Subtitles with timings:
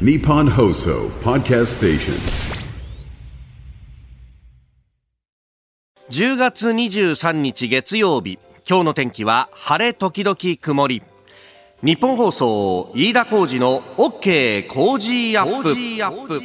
[0.00, 2.14] Nippon Hoso Podcast Station.
[6.10, 8.40] 10月23日月曜日。
[8.68, 11.04] 今日の天気は晴れ時々曇り。
[11.84, 16.44] 日本放送飯田浩二の OK 工事アップ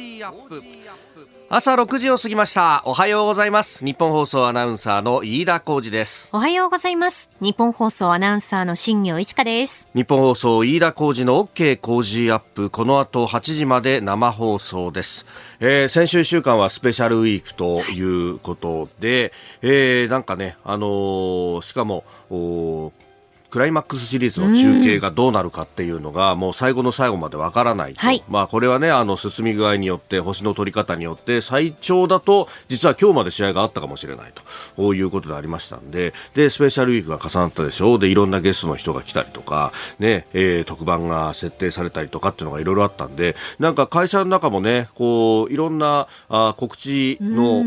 [1.52, 2.80] 朝6時を過ぎました。
[2.84, 3.84] おはようございます。
[3.84, 6.30] 日本放送アナウンサーの飯田浩二です。
[6.32, 7.28] おはようございます。
[7.40, 9.88] 日本放送アナウンサーの新業一華です。
[9.92, 12.70] 日本放送飯田浩二の OK 工事アップ。
[12.70, 15.26] この後8時まで生放送です、
[15.58, 23.09] えー先週1週間はスペシャルウィークということで、えーなんかねあのーしかもおー
[23.50, 28.22] クライマックスシリーズの中継がどうなるかっていうのが、もう最後の最後までわからないと、はい。
[28.28, 34.42] まあこれはねあの進み具合によって星の取り方によって最長だと実は今日まで試合があったかもしれないと。
[34.76, 36.14] こういうことでありましたんで。
[36.34, 37.98] でスペシャルウィークが重なったでしょう。
[37.98, 43.34] でいろんなゲストの人が来たりとかね、えー特番が設定されたりとかっていうのがいろいろあったんで。
[43.58, 47.62] なんか会社の中もねこういろんなあ告知の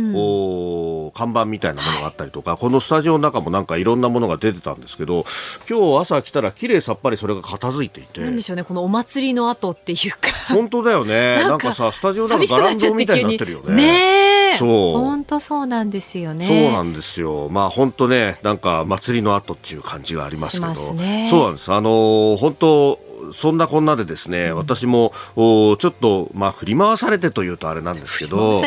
[1.07, 5.25] お看板みたいなものがあったりとかこのスタジオの中もなんかいろんなものが出てたんですけど
[5.73, 10.29] 今日朝来たら綺麗さっぱりそれが片付いていてなんでしょうね、このお祭りの後っていうか。
[10.53, 14.57] 本当だよね なんかさスタジオなんかガランドみたいになってるよねねえ。
[14.57, 16.47] そう本当そうなんですよね。
[16.47, 17.49] そうなんですよ。
[17.49, 20.93] まあ本当ね、なんか祭りの後っていう感じがありますけど。
[20.93, 21.73] ねそうなんです。
[21.73, 22.99] あのー本当
[23.31, 28.59] そんなこんなでですね、私もおちょっとまあ振り回されてというとあれなんですけど、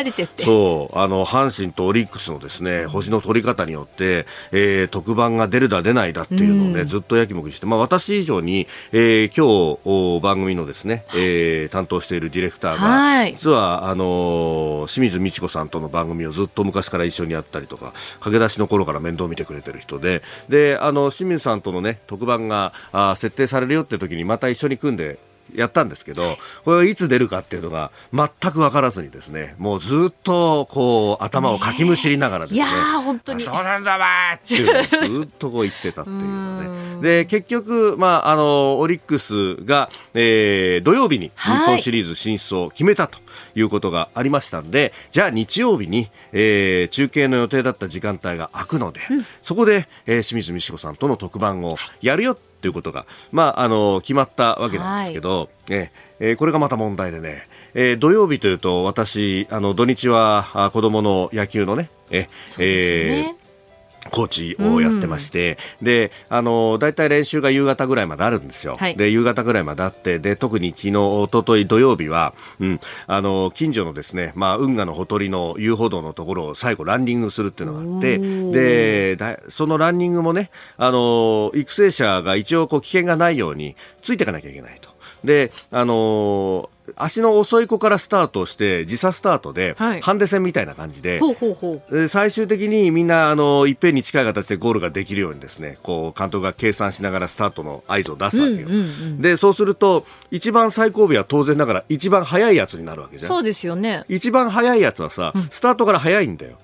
[0.45, 13.31] そうあの阪神とオリックスのですね星の取り方によって、えー特番が出るだ出ないだっていうのをね、ずっとやきもきして、まあ私以上に、えー今日お番組のですね、えー担当しているディレクターが、はい。
[13.33, 25.19] 実はあのー清水美智子さんとの番組をずっと昔から一緒にやったりとか駆け出しの頃から面倒を見てくれてる人でであの清水さんとのね特番があー設定されるよって時にまた一緒に組んで
[25.55, 33.45] やったんですけど、これがいつ出るかっていうのが全く分からずにですね、もうずっとこう頭をかきむしりながらですね、いやー本当に。
[33.45, 36.61] どうなんだわーっていうのをずっとこう言ってたっていうの
[36.97, 37.01] ね。
[37.01, 43.19] で、結局、まあ、あの、オリックスが、えー土曜日に日本シリーズ進出を決めたと
[43.55, 48.99] いうことがありましたんで、じゃあ日曜日に、えー中継の予定だった時間帯が空くので、
[49.41, 62.27] そこで、えー清水美智子さんとの特番をやるよということが、まあ、あの、決まったわけなんですけど、えーえーこれがまた問題でね、えー土曜日というと私、あの、土日はあ子供の野球のね、え
[63.09, 63.35] ね。
[64.11, 68.75] コーチをやってまして、で、あの、大体練習が夕方ぐらいまであるんですよ。
[68.77, 84.86] はいで、夕方ぐらいまであって、で、特に昨日、一昨日土曜日は、うん、あの、近所のですね、まあ、運河のほとりの遊歩道のところを最後ランニングするっていうのがあって、で、だそのランニングもね、あの、育成者が一応こう危険がないようについていかなきゃいけないと。
[85.27, 90.01] で、あの足の遅い子からスタートして、時差スタートで、はい。
[90.01, 91.19] ハンデ戦みたいな感じで、
[92.07, 98.67] 最終的にみんなあのいっぺんに近い形でゴールができるようにですねこう監督が計算しながらスタートの合図を出すわけよ、
[99.19, 103.27] でそうすると一番最後尾は当然ながら一番速いやつになるわけじゃん。
[103.27, 104.05] そうですよね。
[104.07, 106.57] 一番速いやつはさ、スタートから速いんだよ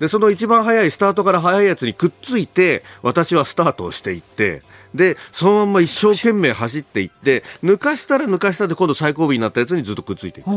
[0.00, 4.62] でその一番速いスタートから速いやつにくっついて私はスタートをしていって
[4.94, 10.50] でそのまんま一生懸命走っていって抜かしたら抜かしたで今度最後尾になったやつにずっとくっついていく、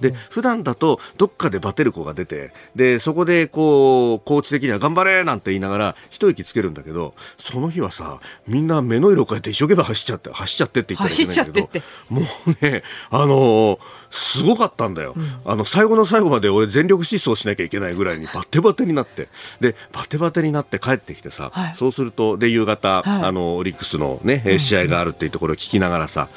[0.00, 13.78] で普段だとどっかでバテる子が出てでそこでこうコーチ的には頑張れなんて言いながら一息つけるんだけどその日はさみんな目の色変えて一生懸命走っちゃって走っちゃってって言ったらいけないけどもうねあのー
[14.10, 15.14] すごかったんだよ、
[15.44, 19.28] あの最後の最後まで俺全力疾走しなきゃいけないぐらいにバテバテになって。
[19.60, 21.74] でバテバテになって帰ってきてさ、はい。
[21.76, 23.22] そうするとで夕方、はい。
[23.24, 26.28] あのオリックスのねえー試合があるっていうところを聞きながらさ、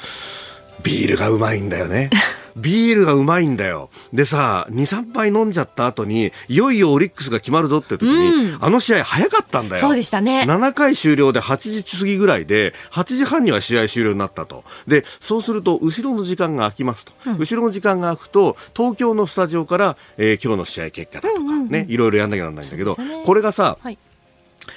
[0.82, 2.10] ビールがうまいんだよね。
[2.56, 3.90] ビールがうまいんだよ。
[4.12, 9.80] でさ、2、3杯飲んじゃった後に、いよいよオリックスが決まるぞって時に、あの試合早かったんだよ。
[9.80, 14.64] そうでしたね7回終了で8時過ぎぐらいで、8時半には試合終了になったと。
[14.86, 17.12] で、そうすると、後ろの時間が空きますと。
[17.38, 23.98] 後ろの時間が空くと、東京のスタジオから、えー今日の試合結果だとか、ね、いろいろやんなきゃならないんだけど、ねこれがさ、はい。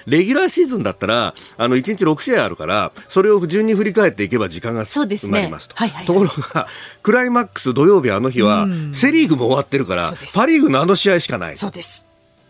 [0.06, 5.75] レギュラーシーズンだったら、あの、1日6試合あるから、それを順に振り返っていけば時間がそうですね埋まりますと。
[5.75, 6.68] はいはいはいところが、
[7.04, 11.57] クライマックス土曜日あの日は、セリーグも終わってるからパリーグのあの試合しかない。
[11.57, 12.06] そうです。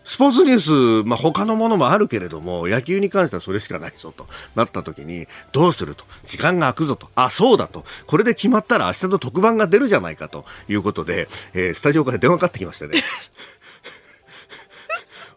[0.06, 6.04] スポーツニュース、まあ、他のものもあるけれども、野球に関してはそれしかないぞとなった時に、どうすると？
[6.24, 7.08] 時間が空くぞと。
[7.16, 7.84] あ、そうだと。
[8.06, 13.02] これで決まったら明日の特番が出るじゃないかということで、えースタジオから電話かかってきましてね。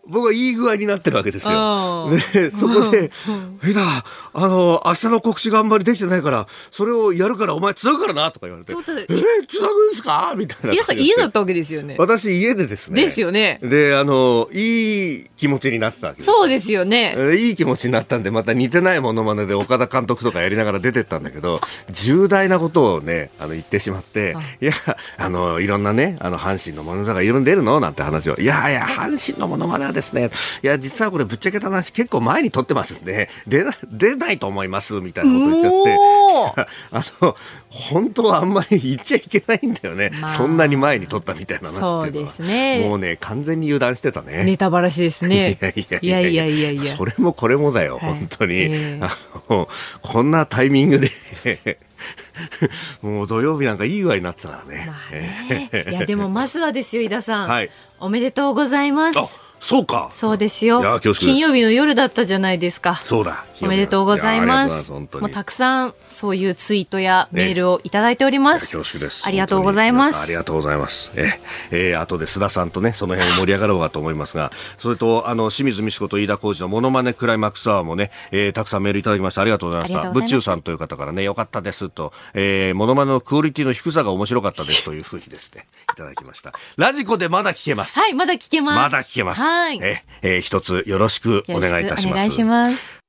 [0.10, 2.10] 僕はいい具合になってるわけですよ。
[2.12, 3.12] うんで、そこで、
[3.64, 4.04] えだ、
[4.34, 10.34] あの、明日の告知があんまりできてないから、それをやるからお前繋ぐからなとか言われて、えー、繋ぐんですか？
[10.36, 10.72] みたいな。
[10.72, 11.96] 皆さん家だったわけですよね。
[11.98, 13.02] 私家でですね。
[13.02, 16.26] ですよねで、あの、いい気持ちになってたわけです。
[16.26, 17.16] そうですよね。
[17.18, 21.62] えーいい気持ちになったんで、また似てないものまねで岡田監督とかやりながら出てったんだけど、
[21.92, 24.74] 重大なことをね、あの、言ってしまって、いや、
[25.18, 27.80] あの、いろんなね、あの、阪神のものだからいろいろ出るの？
[27.80, 30.30] なんて話を、いやいや、阪神のものまねはですね、
[30.62, 35.98] いや、実はこれぶっちゃけた話結構前に撮ってますんで、出な、出ないと思います、みたいなこと言っちゃって。
[36.92, 37.36] あの、
[37.70, 40.12] 本当はあんまり言っちゃいけないんだよね。
[40.22, 42.04] まあそんなに前に撮ったみたいな話っていうのは。
[42.04, 44.44] そうですねもうね、完全に油断してたね。
[44.44, 45.58] ネタばらしですね。
[45.76, 49.16] いやいやいやいやいやいやそれもこれもだよ、はい本当に、ええあ
[49.50, 49.68] の。
[50.02, 51.10] こんなタイミングで
[53.02, 54.86] もう土曜日なんかいい具合になってたからね。
[54.88, 55.70] まあね。
[55.90, 57.48] いや、でもまずはですよ、井田さん。
[57.48, 57.70] はい
[58.02, 59.40] おめでとうございます。
[59.60, 60.10] あ、そうか。
[60.14, 60.82] そうですよ
[61.18, 62.96] 金曜日の夜だったじゃないですか。
[62.96, 63.46] そうだ。
[63.62, 64.92] おめでとうございます。
[64.92, 68.78] もうたくさんそういうツイートやメールをいただいております。
[68.78, 69.26] 恐縮です。
[69.26, 70.24] ありがとうございます。
[70.24, 71.12] ありがとうございます。
[71.16, 71.40] え、
[71.72, 80.00] えー、後で須田さんとね、その辺を盛り上がろうかと思いますが、 それと、あの、清水美智子と飯田浩二のモノマネクライマックスアワーもね、えー、たくさんメールいただきましてありがとうございました。
[80.00, 86.54] ありがとうございましたブッチューさんという方からね、よかったですと、えー、モノマネのクオリティの低さが面白かったですというふうにですね、いただきました。
[86.78, 88.00] ラジコでまだ聞けます。
[88.00, 88.76] はい、まだ聞けます。
[88.78, 89.49] まだ聞けます。
[89.50, 89.80] はい。
[89.82, 92.08] え、えー一つよろしくお願いいたします。
[92.08, 93.00] よろくお願いします。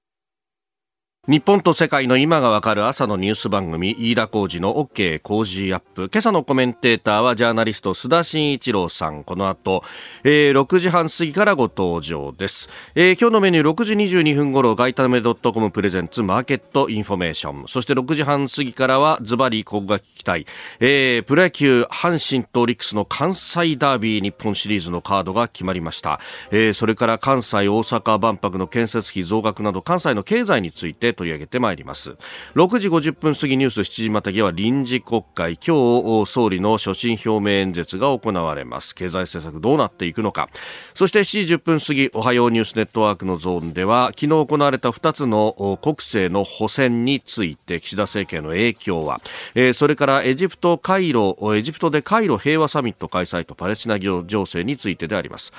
[1.30, 5.20] 日本と世界の今がわかる朝のニュース番組、飯田浩司の OK!
[5.20, 6.10] Cozy up!。
[6.12, 9.22] 今朝のコメンテーターはジャーナリスト須田慎一郎さん。
[9.22, 9.84] この後、
[10.24, 12.68] えー6時半過ぎからご登場です。
[12.96, 17.68] えー今日のメニュー6時22分頃、外為どっとコム presents マーケットインフォメーション。
[17.68, 20.46] そして6時半過ぎからはズバリここが聞きたい。
[20.80, 26.18] えープロ野球阪神とオリックスの関西ダービー日本シリーズのカードが決まりました。
[26.50, 32.16] えーそれから関西大阪万博の建設費増額など関西の経済について取り上げてまいります。
[32.54, 35.58] 6時50分過ぎニュース7時またぎは臨時国会。
[35.58, 38.94] 今日総理の所信表明演説が行われます。
[38.94, 40.48] 経済政策どうなっていくのか。
[40.94, 49.20] そして7時10分過ぎおはようニュースネットワークのゾーンでは昨日行われた2つの国政の補選について岸田政権の影響は、
[49.54, 55.52] えーそれからエジプトカイロエジプトでカイロ平和サミット開催とパレスチナ情勢についてであります。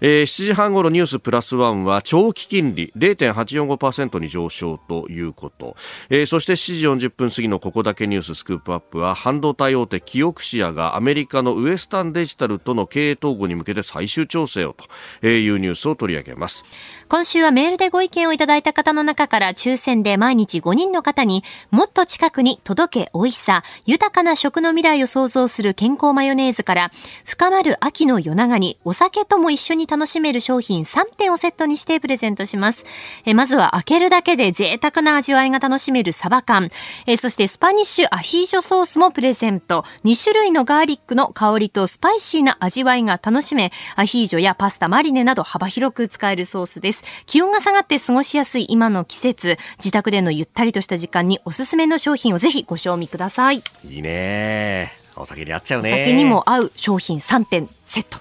[0.00, 5.76] えー7時半ごろニュースプラスワンは長期金利0.845%に上昇ということ、
[6.10, 14.74] えーそして7時40分過ぎのここだけニューススクープアップは半導体大手キオクシアがアメリカのウエスタンデジタルとの経営統合に向けて最終調整を
[15.20, 16.64] というニュースを取り上げます。
[17.08, 26.90] 今週はメールでご意見をいただいた方の中から抽選で毎日5人の方にもっと近くに届け美味しさ、豊かな食の未来を創造する健康マヨネーズから
[27.24, 32.84] 深まる秋の夜長にお酒とも一緒に楽しめる商品3点をセットにしてプレゼントします。
[33.24, 36.70] えまずは開けるだけで贅沢な味わいが楽しめるサバ缶、
[37.06, 39.84] えそしてスパニッシュアヒージョソースもプレゼント。
[40.04, 46.95] 2種類のガーリックの香りとスパイシーな味わいが楽しめ、アヒージョやパスタ、マリネなど幅広く使えるソースです。
[47.26, 53.62] 気温が下がって過ごしやすい今の季節、自宅でのゆったりとした時間におすすめの商品をぜひご賞味ください。
[53.84, 54.92] いいね。
[55.16, 58.18] お酒に合っちゃうおね酒にも合う商品3点セット。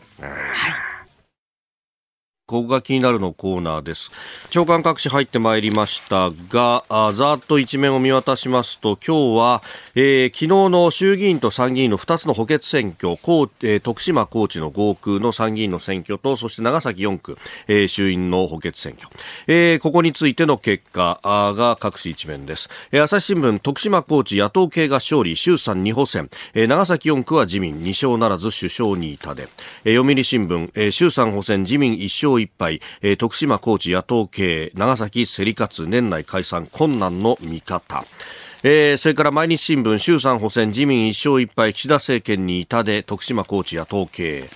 [2.47, 4.11] ここが気になるのコーナーです。
[4.51, 9.63] 長官各紙入ってまいりましたが、あざっと一面を見渡しますと、今日は、
[9.95, 19.09] えー昨日の衆議院と参議院の2つの補欠選挙、高えー徳島高知の合区の参議院の選挙と、そして長崎4区、えー衆院の補欠選挙。
[19.47, 22.69] えーここについての結果が各紙一面です。
[22.91, 29.47] えー朝日新聞、徳島高知野党系が勝利、衆参2補選、えー長崎4区は自民2勝ならず首相に痛で、
[29.83, 38.03] えー読売新聞、えー衆参補選自民1勝1敗、えー徳島高知野党系、長崎競り勝つ年内解散困難の見方。
[38.63, 44.49] えーそれから毎日新聞、衆参補選自民1勝1敗、岸田政権に痛で、徳島高知野党系。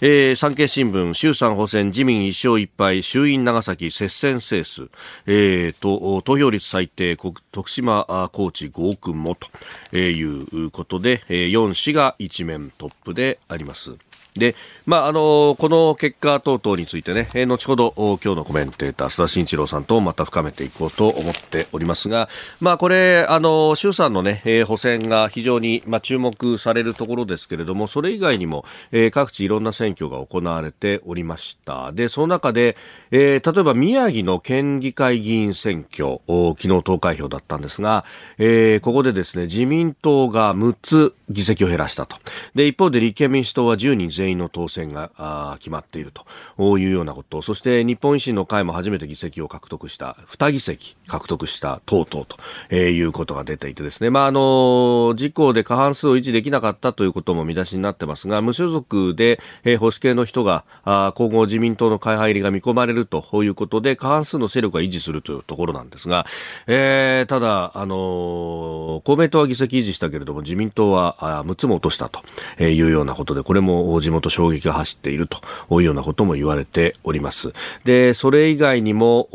[0.00, 4.88] えー産経新聞、衆参補選自民1勝1敗、衆院長崎接戦制数、
[5.26, 9.48] えーと、投票率最低、徳島あ高知合区もと
[9.92, 13.96] えーいうことで、えー4市が一面トップであります。
[14.34, 22.28] で、まあ、あのこの結果等々についてね、え後ほど、今日のコメンテーター、須田慎一郎さんとまた深めていこうと思っておりますが、
[22.60, 31.92] まあ、これ、あの衆参のね、え補選が非常に、まあ、注目されるところですけれども、それ以外にも、え各地いろんな選挙が行われておりました。
[31.92, 32.76] で、その中で、
[33.12, 38.04] えー例えば宮城の県議会議員選挙、昨日投開票だったんですが、
[38.38, 42.16] えーここでですね、自民党が6つ議席を減らしたと。
[42.54, 46.12] で、一方で立憲民主党は10人全全員の当選が決まっている
[46.58, 47.42] というようなこと。
[47.42, 52.38] そして日本維新の会も初めて議席を獲得した2議席獲得した等々と、
[52.70, 66.24] え、いうことが出ていてですね、まあ、あの自公で過半数を維持できなかったということも見出しになってますが無所属で、え、保守系の人があ今後自民党の会派入りが見込まれるということで過半数の勢力が維持するというところなんですが、
[66.66, 72.22] えー、ただ、あの公明党は議席維持したけれども自民党は6つも落としたと
[72.62, 75.40] いうようなことでこれも地元衝撃が走っていると
[75.80, 77.52] いうようなことも言われております。
[77.84, 79.28] で、それ以外にも、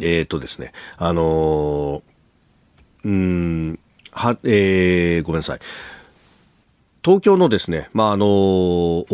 [0.00, 2.02] えっ、ー、とですね、あの
[3.04, 3.78] うん、
[4.12, 5.60] は、えー、ごめんなさい。
[7.06, 9.06] 東京のですね、まあ、あの、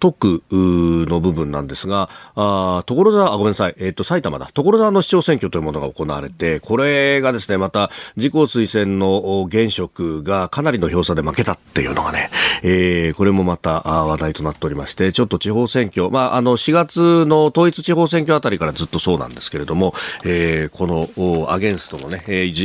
[0.00, 12.30] 特区の部分なんですが、あ所沢、あ、ごめんなさい、えっ、ー、と、埼玉だ、所沢の市長選挙というものが行われて、これがですね、また、自公推薦の現職がかなりの票差で負けたっていうのがね、
[12.62, 19.92] えー、これもまた話題となっておりまして、ちょっと地方選挙、まあ、あの、4月の統一地方選挙あたりからずっとそうなんですけれども、
[20.24, 22.24] えー、この、アゲンストのね、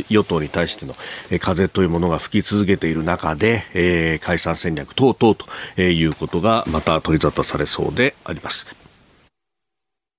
[0.09, 0.95] 与党に対しての
[1.41, 8.85] 風というものが吹き続けている中で、えー、解散戦略等々ということがまた取り沙汰されそうであります。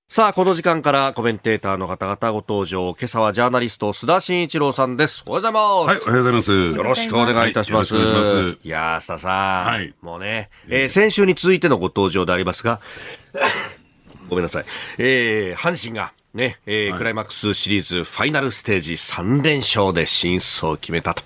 [0.09, 2.95] さあ、この時間からコメンテーターの方々ご登場。
[2.97, 5.21] 今朝はジャーナリスト、須田慎一郎さんです。
[5.27, 5.95] おはようございます。
[5.95, 6.77] はい、おはようございます。
[6.77, 7.93] よろしくお願いいたします。
[7.93, 9.65] はい、いいや須田さん。
[9.65, 9.93] はい。
[10.01, 12.79] もうね、えー、先週に続いてのご登場でありますが、
[14.29, 14.65] ごめんなさい。
[14.97, 21.23] えー、阪神が、ね、えー、はい、クライマックスシリーズファイナルステージ3連勝で進出を決めたと。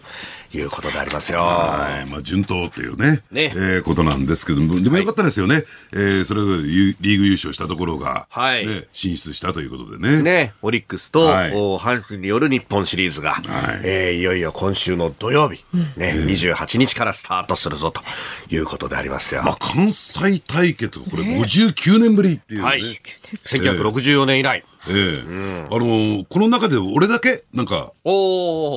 [0.57, 1.39] いうことでありますよ。
[1.39, 2.09] はい。
[2.09, 5.55] まあ、順当っていうね、ねえー、ことなんですけども、でもよかったですよね。
[5.55, 10.21] はい、えー、それぞれリーグ優勝したところが、はい、ね、進出したということでね。
[10.21, 13.43] ね、オリックスと、はい、お阪神による日本シリーズが、はい
[13.83, 15.63] えー、いよいよ今週の土曜日、
[15.97, 18.01] ね、うん、28日からスタートするぞと
[18.49, 19.43] いうことでありますよ。
[19.43, 22.65] まあ、関西対決、これ59年ぶりっていうね。
[22.65, 22.79] はい。
[22.79, 24.63] 1964年以来。
[24.89, 27.91] ええーうん、あのー、この中で俺だけ、なんか。
[28.03, 28.11] お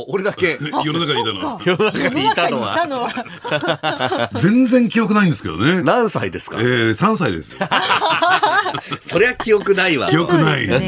[0.03, 0.59] お俺だけ。
[0.85, 1.61] 世の中にいたのは。
[1.65, 4.31] 世の中にいたのは。
[4.35, 5.83] 全然記憶ないんですけどね。
[5.83, 6.59] 何歳ですか？
[6.61, 7.59] ええー、3歳ですよ。
[9.01, 10.09] そりゃ記憶ないわ。
[10.11, 10.69] 記憶ない。
[10.69, 10.81] ね、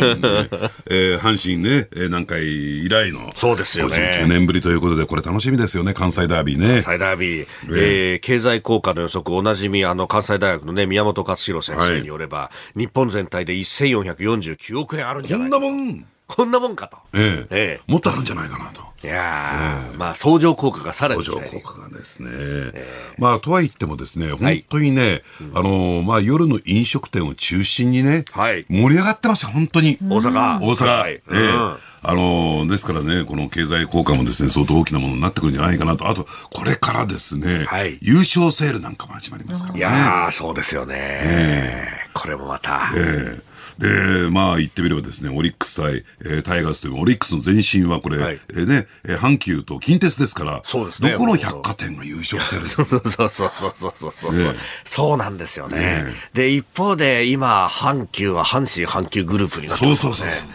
[0.87, 3.33] えー、阪神ね、南海以来の。
[3.35, 3.97] そうですよね。
[4.23, 6.69] 59年ぶりということで、これ楽しみですよね、関西ダービーね。
[6.69, 7.47] 関西ダービー。
[7.71, 16.99] えー、経済効果の予測、おなじみ、あの、関西大学のね、宮本勝弘先生によれば、はい、日本全体で1449億円あるんじゃないこんなもんこんなもんかと。
[17.15, 17.47] ええ。
[17.51, 18.83] ええ、もっとあるんじゃないかなと。
[19.05, 21.25] いやええ、まあ、相乗効果がさらに。
[21.25, 22.29] 相乗効果がですね。
[22.33, 22.87] え
[23.19, 25.23] まあ、とは言ってもですね、本当にね、はい、
[25.55, 29.99] あの、まあ、夜の飲食店を中心にね、はい、盛り上がってますよ、本当に。
[30.03, 30.59] 大阪。
[30.59, 31.01] 大阪。
[31.01, 31.35] はい、ええ。
[31.35, 31.77] うん
[32.09, 36.07] あのですからね、この経済効果もですね、相当大きなものになってくるんじゃないかなと。
[36.07, 39.81] あと、これからですね、はい、優勝セールなんかも始まりますからね。
[39.81, 40.95] いやそうですよね。
[40.97, 42.93] えー、これもまた。
[42.95, 51.13] えーで、まあ言ってみればですね、オリックス対、えー、タイガースという、オリックスの前身はこれ、はい、えー、ね、えー、阪急と近鉄ですから、そうですね。
[51.13, 54.53] どこの百貨店が優勝せるそうそうそうそうそうそうそう、ね、
[54.85, 55.79] そうなんですよね。
[55.79, 59.97] ねで、一方で今、阪急は阪神阪急グループになってますね。
[59.97, 60.49] そうそうそうそう。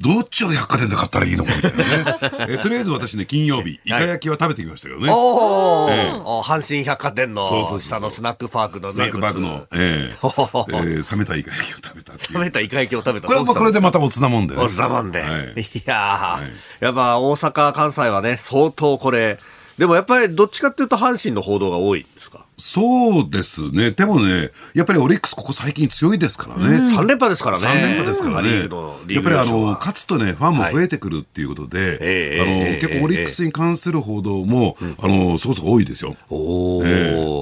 [0.00, 2.46] どっちを百貨店で買ったらいいのかみたいなね。
[2.54, 5.08] えとりあえず私ね、金曜日、イカ焼きは食べてきましたけどね。
[5.10, 7.42] おお、阪神百貨店の
[7.80, 10.16] 下のスナックパークのスナックパークの、ええ。
[10.20, 13.28] ー、 冷めたイカ焼きを食べた冷めたイカ焼きを食べた。
[13.28, 14.62] これはこれでまたおつなもんでね。
[14.62, 15.20] おつなもんで。
[15.56, 16.40] い、や
[16.80, 19.38] やっぱ大阪、関西はね、相当これ、
[19.78, 22.43] でもやっぱりどっちかっていうと阪神の報道が多いですか？
[22.56, 23.90] そうですね。
[23.90, 26.88] でもね、やっぱりオリックスここ最近強いですからね。
[26.88, 27.66] 3連覇ですからね。
[27.66, 28.68] 3連覇ですからね。
[29.08, 36.16] やっぱりあの、勝つとね、ファンも増えてくるっていうことで、あの、結構オリックスに関する報道も、あの、そこそこ多いですよ。
[36.30, 36.36] お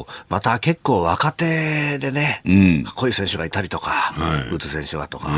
[0.00, 2.42] お、また結構若手でね、
[2.85, 4.14] かっこいい選手がいたりとか、
[4.50, 5.28] 打つ選手がとか。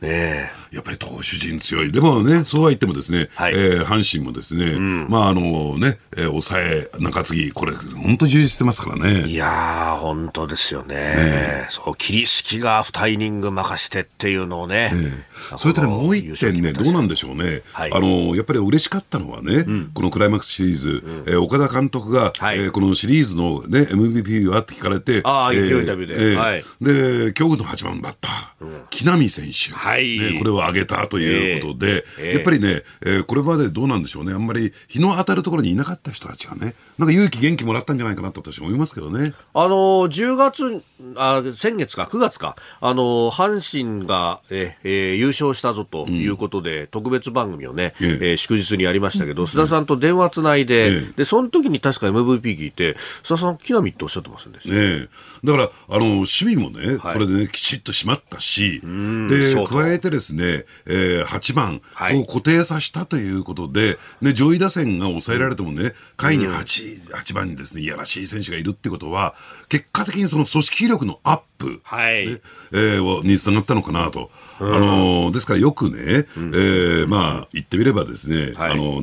[0.00, 1.92] ねやっぱり投手陣強い。
[1.92, 9.21] でもね、そうは言ってもですね、え阪神もですね、まああのね、抑え、中継ぎ、これ、本当充実してますからね。
[9.26, 10.94] いやー、本当ですよね。
[10.94, 14.90] ねそう、桐敷が2イニング任してっていうのをね。
[14.92, 15.26] ね
[15.56, 17.62] それとね、もう一点ね、どうなんでしょうね。
[17.72, 26.32] はい、あの、やっぱり嬉しかったのはね、うん、このクライマックスシリーズ、うん、えー、岡田監督が、はい、えー、このシリーズのね、MVP はって聞かれて、ああ、えー、インタビューで。
[26.32, 26.64] えー、はい。
[26.80, 39.11] で、今日の8番バッター、うん、木浪選手、はい、ね、これを挙げたということで、えー、やっぱりね、えー、これまでどうなんでしょうね、あんまり日の当たるところにいなかった人たちがね、なんか勇気、元気もらったんじゃないかなと私は思いますけどね。
[39.54, 40.82] あの10月、
[41.16, 48.06] あ先月か、9月か、あの阪神が、ええー、優勝したぞということで、うん、特別番組をね、ええ。
[48.06, 55.08] えー、祝日にやりましたけど、須田さんと電話つないで、で、その時に確か MVP 聞いて、須田さん、木浪っておっしゃってますんですね
[55.44, 61.82] だから、あの、守備もね、はい、これでね、きちっと締まったし、で、加えてですね、えー、8番
[62.20, 69.34] を固定させたということで、ね、上位打線が抑えられてもね、下位に 8, 8番にですね、いやらしい選手がいるってことは、
[69.68, 74.30] 結果的にその組織力のアップ、はい、えー、につながったのかなと。
[74.60, 79.00] あのですからよくね、うん、えー、まあ、言ってみればですね、はい、あの、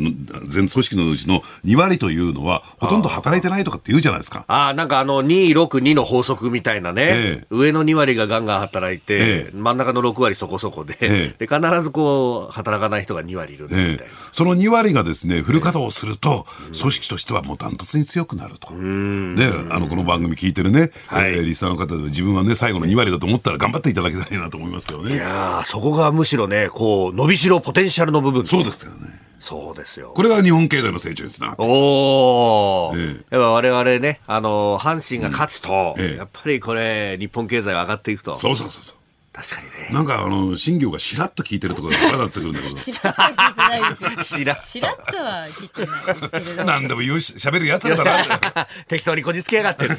[0.47, 4.45] 全組織のうちの2割というのは、ほとんど働いてないとかって言うじゃないですか。
[4.47, 16.45] ああ、なんかあの、262の法則みたいなね、えー、上の2割がガンガン働いて、えー、真ん中の6割そこそこで、えー、で、必ずこう、働かない人が2割いるみたいな、その2割がですね、フル稼働すると、
[16.79, 18.69] 組織としてはもうダントツに強くなると。
[18.69, 25.15] で、あの、この番組聞いてるね、はい、えー、リスナーの方で自分はね、最後の2割だと思ったら頑張っていただきたいなと思いますけどね。
[25.15, 28.45] いやそこがむしろね、こう、伸びしろ、ポテンシャルの部分。
[28.45, 29.28] そうですよね。
[29.39, 30.11] そうですよ。
[30.15, 31.55] これが日本経済の成長ですな。
[31.57, 38.35] おお、ええ、やっぱ我々ね、あの、阪神が勝つと、うんええ、やっぱりこれ、日本経済が上がっていくと。
[38.35, 38.95] そうそうそうそう。
[39.31, 39.89] 確かにね。
[39.91, 42.75] なんかあの、新業がしらっと聞いてるところが腹立ってくるんだけど。
[42.77, 44.09] しらっと聞いてないですよ。
[44.21, 46.65] しらっしらっとは聞いてないですけれど。
[46.65, 48.25] なんでも言うし、喋るやつだから。
[48.89, 49.97] 適当にこじつけやがってる、ね。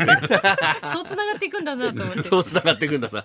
[0.85, 2.23] そう繋がっていくんだなと思って。
[2.29, 3.25] そう繋がっていくんだな。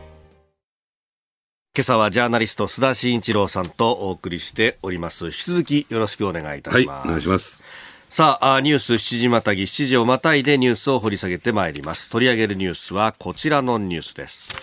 [1.73, 7.63] 今朝はジャーナリスト須田慎一郎さんとお送りしております引き続きよろしくお願いいたします、はい、お願いします
[8.09, 12.09] さあ、ニュース7時またぎ、7時をまたいでニュースを掘り下げてまいります。
[12.09, 14.53] 取り上げるニュースはこちらのニュースです。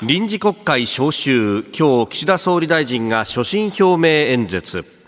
[0.00, 4.99] 臨時国会召集、今日岸田総理大臣が所信表明演説。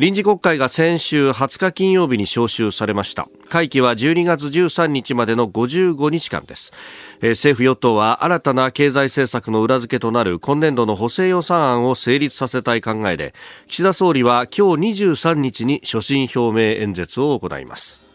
[0.00, 3.28] 臨時国会が先週20日金曜日に召集されました。
[3.50, 6.72] 会期は12月13日までの55日間です。
[7.20, 13.34] 政府与党は新たな経済政策の裏付けとなる今年度の補正予算案を成立させたい考えで
[13.66, 18.09] 岸田総理は今日23日に所信表明演説を行います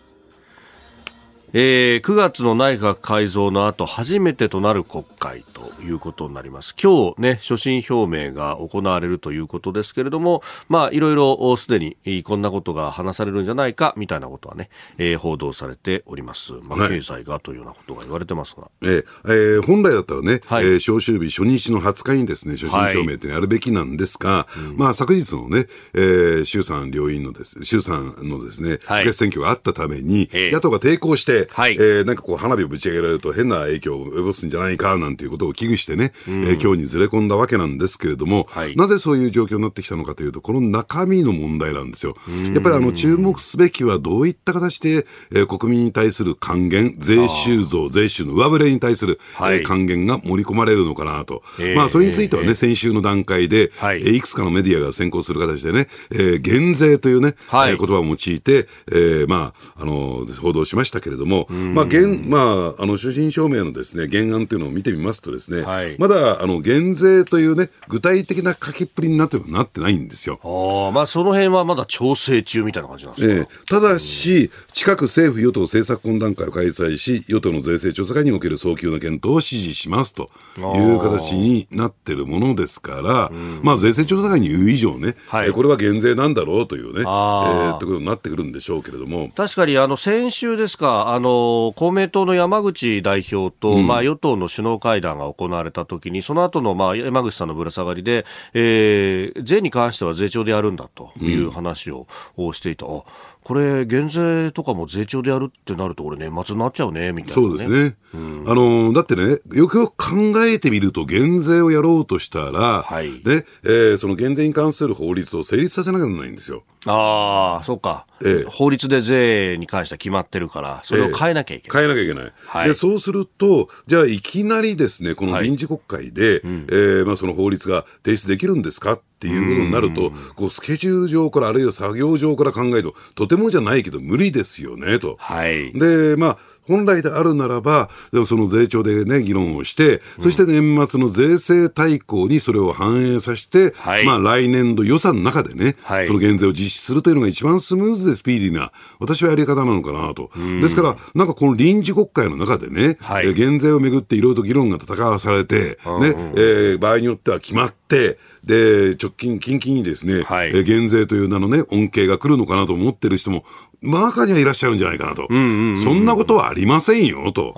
[1.58, 6.76] えー、9月の内閣改造の後初めてとなる国会ということになります。
[6.76, 16.52] 今日ね、所信表明が行われるということですけれども、まあ、いろいろすでにこんなことが話されるんじゃないかみたいなことはね、えー、報道されております。
[16.62, 18.64] まあ、経済がというようなことが言われてますが。
[18.64, 42.16] はい、えー、えー、本来だったらね、はい、えー、召集日初日の20日にですね、所信表明ってやるべきなんですが、はい、まあ、昨日のね、えー、衆参両院のです、衆参のですね、はい、選挙があったために、野党が抵抗して、はい、えー、なんかこう花火をぶち上げられると変な影響を及ぼすんじゃないかなんていうことを危惧してね、うん、えー、今日にずれ込んだわけなんですけれども、はい、なぜそういう状況になってきたのかというと、この中身の問題なんですよ。
[42.54, 51.44] やっぱりあの注目すべきはどういった形で、えー、国民に対する還元、税収増、税収の上振れに対する、はい、えー、還元が盛り込まれるのかなと。
[51.76, 70.40] まあそれについてはね、先週の段階で、はい、えー、いくつかのメディアが先行する形でね、えー、減税というね、はい、えー、言葉を用いて、えー、まあ、あの、報道しましたけれども、まあ、減、まあ、あの、所信証明のですね、原案というのを見てみますとですね、はい、まだ、あの、減税というね、具体的な書きっぷりになってはなってないんですよ。
[70.44, 89.30] ああ、まあ、その辺はまだ調整中みたいな感じなんですか、ええ、ただし、近く政府与党政策懇談会を開催し、与党の税制調査会における早急な検討を指示しますという形になってるものですから、まあ、税制調査会に言う以上ね、はい、えこれは減税なんだろうというね、えー、ということになってくるんでしょうけれども。
[89.36, 102.08] 確かに、あの、先週ですか、あの、公明党の山口代表と、うん、まあ、与党の首脳会談が行われたときに、その後のまあ山口さんのぶら下がりで、えー、税に関しては税調でやるんだという話を
[102.54, 103.02] していた、うん
[103.46, 116.64] これ、減税とかも税調でやるってなると、これ、年末になっちゃうねみたいな、ね、そうですね、うん、あのだってね、よくよく考えてみると、減税をやろうとしたら、はい、でえー、その減税に関する法律を成立させなきゃならないんですよ。
[116.88, 121.84] ああ、そうか、ええ、法律で税に関しては決まってるから、それを変えなきゃいけない。
[121.84, 122.74] え、変えなきゃいけない、はい、で。
[122.74, 135.16] そうすると、じゃあいきなりですね、この臨時国会で、はいうん、えー、まあ、その法律が提出できるんですかっていうことになると、こうスケジュール上から、あるいは作業上から考えると、とてもじゃないけど無理ですよね、と。
[135.20, 150.32] はい、で、まあ、本来であるならば、でもその税調でね、議論をして、そして年末の税制大綱にそれを反映させて、はい、まあ来年度予算の中でね、はい、その減税を実施するというのが一番スムーズでスピーディーな、私はやり方なのかなと。
[150.62, 163.44] ですから、なんかこの臨時国会の中でね、はい、減税をめぐっていろいろと議論が戦わされて、ね、えー、場合によっては決まって、で、直近、近々にですね、はい、え減税という名のね、恩恵が来るのかなと思ってる人も、
[163.82, 165.28] 中にはいらっしゃるんじゃないかなと。
[165.28, 167.54] そんなことはありませんよ、と。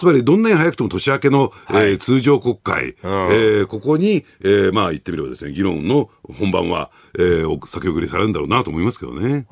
[0.00, 9.46] つまり、どんなに早くても年明けの、はい、えー、通常国会、うん、えー、ここに、えー、まあ言ってみればですね、議論の本番は、えー、先送りされるんだろうなと思いますけどね。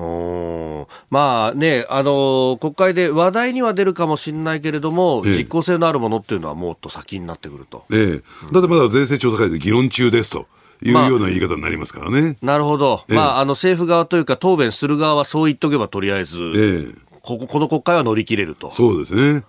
[1.10, 7.84] まあね、あのー、国会で話題には出るかもしれないけれども、ええ、実効性のあるものっていうのはもっと先になってくると。
[7.92, 8.52] ええ。
[8.52, 10.46] だってまだ税制調査会で議論中ですと。
[10.82, 12.20] いうような言い方になりますからね。
[12.20, 18.70] まあ、なるほど、ええ、まあ、あの政府側というか、答弁する側はそう言っとけば、とりあえず、ええ、こここの国会は乗り切れると。
[18.70, 19.42] そうですね。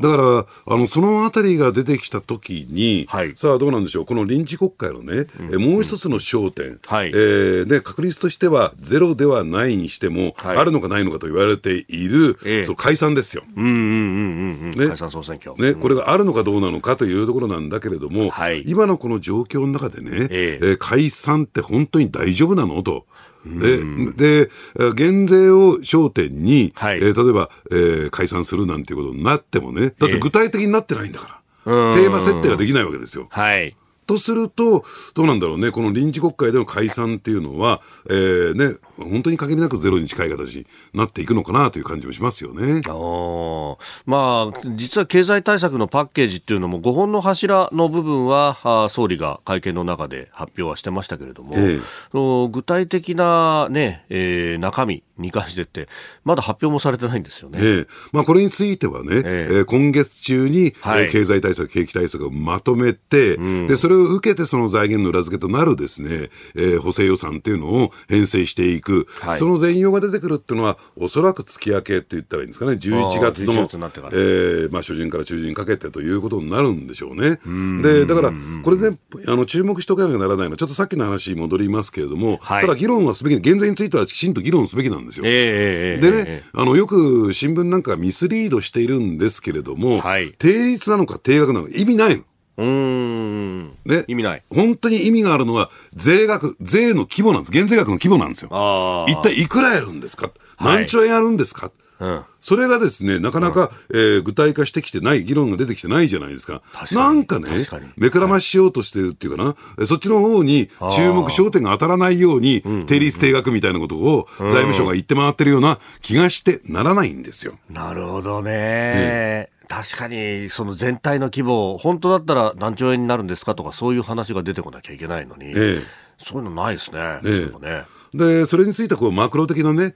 [0.00, 13.42] だから、あの、そのあたりが出てきたときに、はい、さあどうなんでしょう、この臨時国会のね、うん、もう一つの焦点、はい、えー、で、確率としてはゼロではないにしても、はい、あるのかないのかと言われている、えー、その解散ですよ。
[13.56, 22.82] うんうんうんうん、ね、解散総選挙、ね、これがあるのかどうなのかというところなんだけれども、はい、今のこの状況の中でね、えー、えー、解散って本当に大丈夫なの？
[22.82, 23.06] と。
[23.44, 24.50] で、で、
[24.94, 33.28] 減税を焦点に、はい、えー、例えば、えー、解散するなんていうことになってもね、だって具体的になってないんだから、えー、テーマ設定ができないわけですよ。
[33.30, 33.76] はい。
[34.06, 42.82] とすると、どうなんだろうね、この臨時国会での解散っていうのは、えー、ね、本当に限りなくゼロに近い形になっていくのかなという感じもしますよね。
[42.86, 55.88] あまあ、実は経済対策のパッケージっていうのも、5本の柱の部分は、総理が会見の中で発表はしてましたけれども、ええ、具体的なね、えー、中身、に関してって、
[56.24, 57.58] まだ発表もされてないんですよね。
[57.60, 59.64] ええ、まあ、これについてはね、ええ。
[59.64, 68.87] 今月中に、はい、経済対策、景気対策をまとめて、うん、で、それを受けてその財源の裏付けとなるですね、えー、補正予算っていうのを編成していく、
[69.20, 73.78] はい、その全容が出てくるっていうのは、おそらく月明けって言ったらいいんですかね、11月の、月
[74.12, 77.38] えー、まあ、初旬から中旬にかけてということになるんでしょうね。
[77.82, 80.52] で、だから、これで、ね、あの、注目しておかなきゃならないの。
[80.52, 85.24] は、ちょっとさっきの話に戻りますけれども、はい、ただ議論はすべき、減税についてはきちんと議論すべきなんですよ。
[85.26, 92.22] えー、でね、あの、よく新聞なんかミスリードしているんですけれども、はい、定率なのか定額なのか意味ないの。
[92.58, 93.68] うん。
[93.86, 94.04] ね。
[94.08, 94.42] 意味ない。
[94.50, 97.52] 本当に意味があるのは、税額、税の規模なんです。
[97.52, 99.06] 減税額の規模なんですよ。
[99.08, 106.62] 一体いくらやるんですか、何兆円やるんですか、うん、それがですね、なかなか、うん、えー、具体化してきてない、議論が出てきてないじゃないですか。
[106.92, 107.48] なんかね、
[107.96, 117.58] 目くらまししようとしてるっていうかな、はい、そっちの方に注目、焦点が当たらないように、定率定額みたいなことを財務省が言って回ってるような気がしてならないんですよ。
[117.70, 119.50] なるほどね。
[119.68, 125.82] 確かに、その全体の規模、本当だったら何兆円になるんですかとか、そういう話が出てこなきゃいけないのに、ええ、
[126.18, 127.20] そういうのないですね。
[127.24, 129.94] ええ、ねで、それについてこうマクロ的なね、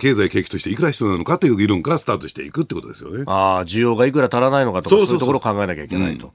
[0.00, 3.24] 経済景気としていくら必要なのかという議論からスタートしていくってことですよね。
[3.26, 6.34] ああ、需要がいくら足らないのかとか、そういうところを考えなきゃいけないと。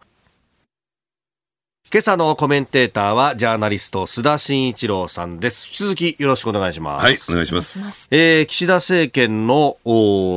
[1.91, 5.65] 今朝のコメンテーターはジャーナリスト須田慎一郎さんです。
[5.65, 7.03] 引き続きよろしくお願いします。
[7.03, 8.07] はい、お願いします。
[8.11, 9.79] えー、岸田政権の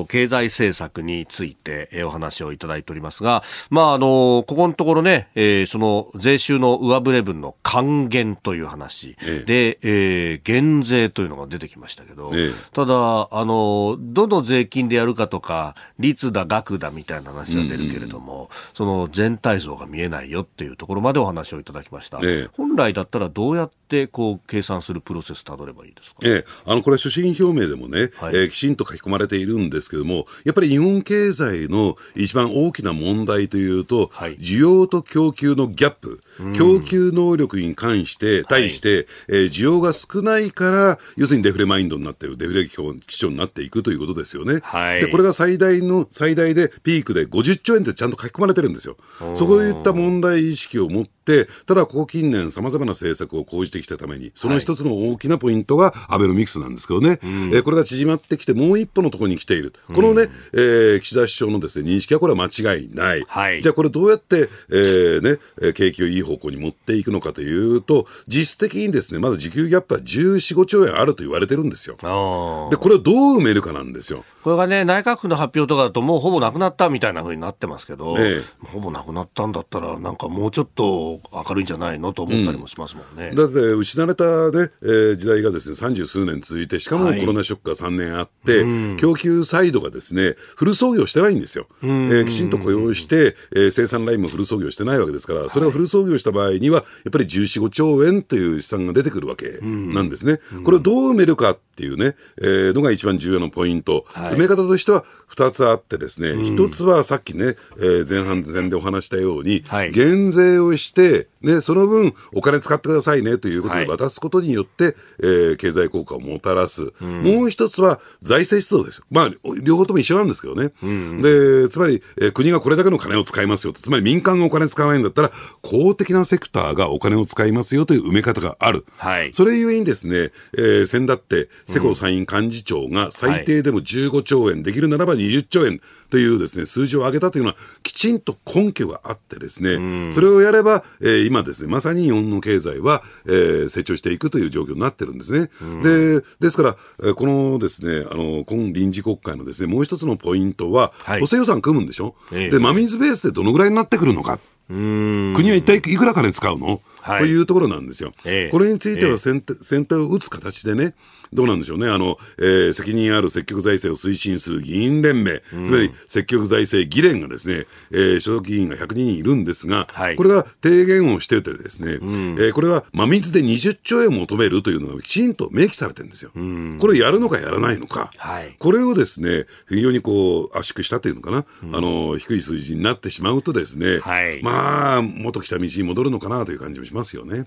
[0.08, 12.94] 経済政策について、えー、お話をいただいておりますが、まああのここのところね、えー、その税収の上振れ分の還元という話、えで、えー、減税というのが出てきましたけど、えただ
[13.30, 36.22] あのどの税金でやるかとか率だ額だみたいな話が出るけれども、うんうん、その全体像が見えないよっていうところまでお話話をいただきました、ええ、本来だったらどうやってこう計算するプロセスたどればいいですか、ええ、あのこれ、所信表明でもね、はい、えー、きちんと書き込まれているんですけれども、やっぱり日本経済の一番大きな問題というと、はい、需要と供給のギャップ、
[36.54, 42.72] 供給能力に関して、対して、はい、えー、需要が少ないから、要するにデフレマインドになっている、デフレ基
[43.18, 44.60] 調になっていくということですよね。
[44.62, 48.96] はい、でこれが最大の、最大でピークで50兆円ってちゃんと書き込まれてるんですよ。
[49.34, 59.74] そういった問題意識を持って、ただここ近年、さまざまな政策を講じてききたために、その一つの大きなポイントがアベノミクスなんですけどね、はい、えー、これが縮まってきて、もう一歩のところに来ている。
[59.92, 63.24] このね、えー、岸田首相のですね、認識はこれは間違いない。
[63.28, 71.96] はい、じゃあこれどうやって、えー、ね、景気をいい方向に持っていくのかというと、実質的にですね、まだ需給ギャップは14、5兆円あると言われてるんですよ。
[71.96, 74.24] で、これをどう埋めるかなんですよ。
[74.42, 83.28] これがね、内閣府の発表とかだともうほぼなくなったみたいなふうになってますけど、ええ、ほぼなくなったんだったら、なんかもうちょっと明るいんじゃないのと思ったりもしますもんね。
[83.28, 91.66] うん、だって、失われたね、えー、時代がですね、三十数年続いて、しかもコロナショックが3年あって、はい、供給サイドがですね、フル操業してないんですよ。
[91.82, 100.38] えー、きちんと雇用して、えー、生産ラインもフル操業してないわけですから、それをフル操業した場合には、やっぱり14、5兆円という試算が出てくるわけなんですね。
[100.64, 104.04] これをどう埋めるかっていうね、えー、のが一番重要なポイント。
[104.08, 105.04] はい、埋め方としては
[105.34, 116.92] 2つあってですね、一、つはさっきね、えー、前半前でお話したように、はい、減税をして、ね、その分お金使ってくださいねということで渡すことによって、はい、えー、経済効果をもたらす。
[117.00, 119.04] うん、もう一つは財政出動ですよ。
[119.10, 119.30] まあ、
[119.62, 120.72] 両方とも一緒なんですけどね。
[120.82, 123.80] うん、で、つまり、えー、国がこれだけの金を使いますよと。
[123.80, 125.30] つまり民間がお金使わないんだったら、
[125.62, 128.84] 公的なセクターがお金を使いますよという埋め方がある。
[128.98, 135.80] はい、それゆえにですね、えー、先だって、世耕参院幹事長が最低でも15兆円、できるならば20兆円
[136.10, 145.50] というですね、数字を上げたというのは、きちんと根拠があってですね、それをやれば、えー、今ですね、まさに日本の経済は、えー、成長していくという状況になってるんですね。
[145.82, 154.38] で、ですから、このですね、あの、今臨時国会のですね、もう一つのポイントは、はい、補正予算組むんでしょ、えー、で、真水ベースでどのぐらいになってくるのか？
[154.68, 158.12] 国は一体いくら金使うの、はい、というところなんですよ。
[158.24, 160.94] えー、これについては先手,、先手を打つ形でね、
[161.32, 176.30] どうなんでしょうね、あの、えー、責任ある積極財政を推進する議員連盟、つまり積極財政議連がですね、えー、所属議員が100人いるんですが、はい、これが提言をしててですね、うん、えー、これは真水で20兆円求めるというのがきちんと明記されてるんですよ。
[176.34, 187.44] うん、これをやるのかやらないのか、はい、これをですね、非常にこう、圧縮したというのかな、うん、あの、低い数字になってしまうとですね、はい、まあ、元来た道に戻るのかなという感じもしますよね。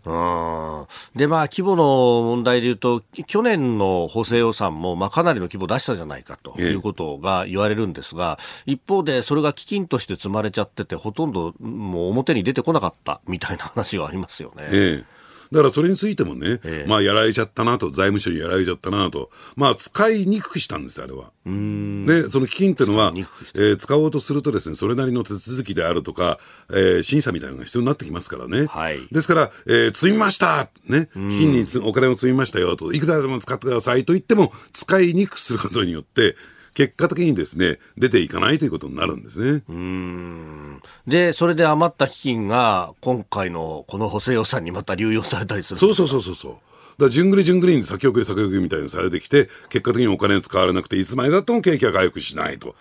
[1.15, 14.67] で、まあ、規模の問題でいうと、去年の補正予算も、まあ、かなりの規模出したじゃないかということが言われるんですが、一方でそれが基金として積まれちゃってて、ほとんどもう表に出てこなかったみたいな話がありますよね。
[14.71, 15.14] ええ
[15.51, 21.31] だからそれについてもね、ええ、まあやられちゃったなと、財務省にやられちゃったなと、まあ使いにくくしたんですあれは。
[21.45, 26.39] で、その基金っていうのは、えー、使おうとするとですね、それなりの手続きであるとか、
[26.71, 28.65] えー、審査みたいなのが必要になってきますからね。
[28.65, 36.35] はい、ですから、えー、積みましたね、基金にお金を積みましたよと、いくらでも使ってくださいと言っても、使いにくくすることによって、
[36.75, 39.63] 結果的にですね、出ていかないということになるんですね。
[39.69, 46.74] うんで、それで余った基金が、今回のこの補正予算にまた流用されたりするそうそうそうそうそう。
[46.97, 52.75] だじゅんぐりじゅんぐりに先送り先送りみたいにされてきて、結果的にお金使われなくて、いつまでだっても景気が回復しないと。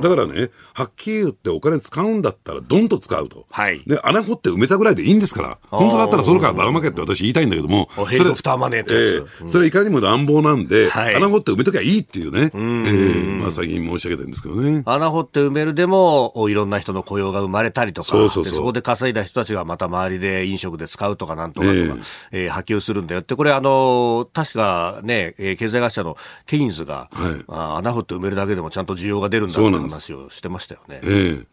[0.00, 3.46] だからね、はっきり言ってお金使うんだったらどんと使うと。
[3.50, 3.82] はい。
[3.86, 5.58] で、穴掘って埋めたぐらいでいいんですから。
[5.70, 7.88] 本当だったらそれからばらまけって私言いたいんだけども。
[7.94, 12.42] それ、フターマネーってえー、それいかにも乱暴なんで、はい、穴掘って埋めときゃいいっていうね。
[12.42, 14.82] うえー、まあ最近申し上げてるんですけどね。
[14.86, 31.00] 穴掘って埋めるでも、いろんな人の雇用が生まれたりとか、そうそうそうそこで稼いだ人たちがまた周りで飲食で使うとかなんとかとか、えー、えー、波及するんだよって、これあの確かね、えー、経済会社のケインズが、はい、あ穴掘って埋めるだけでもちゃんと需要が出るんだという話をしてましたよね。
[31.02, 31.46] ええ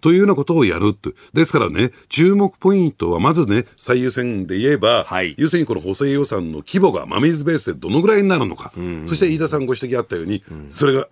[0.00, 1.12] というようなことをやると。
[1.34, 8.72] ですからね、注目ポイントはまずね、最優先で言えば、はい、要するにこの補正予算の規模が真水ベースでどのぐらいになるのか。
[8.76, 11.06] うん、そして飯田さんご指摘あったように、うん、それが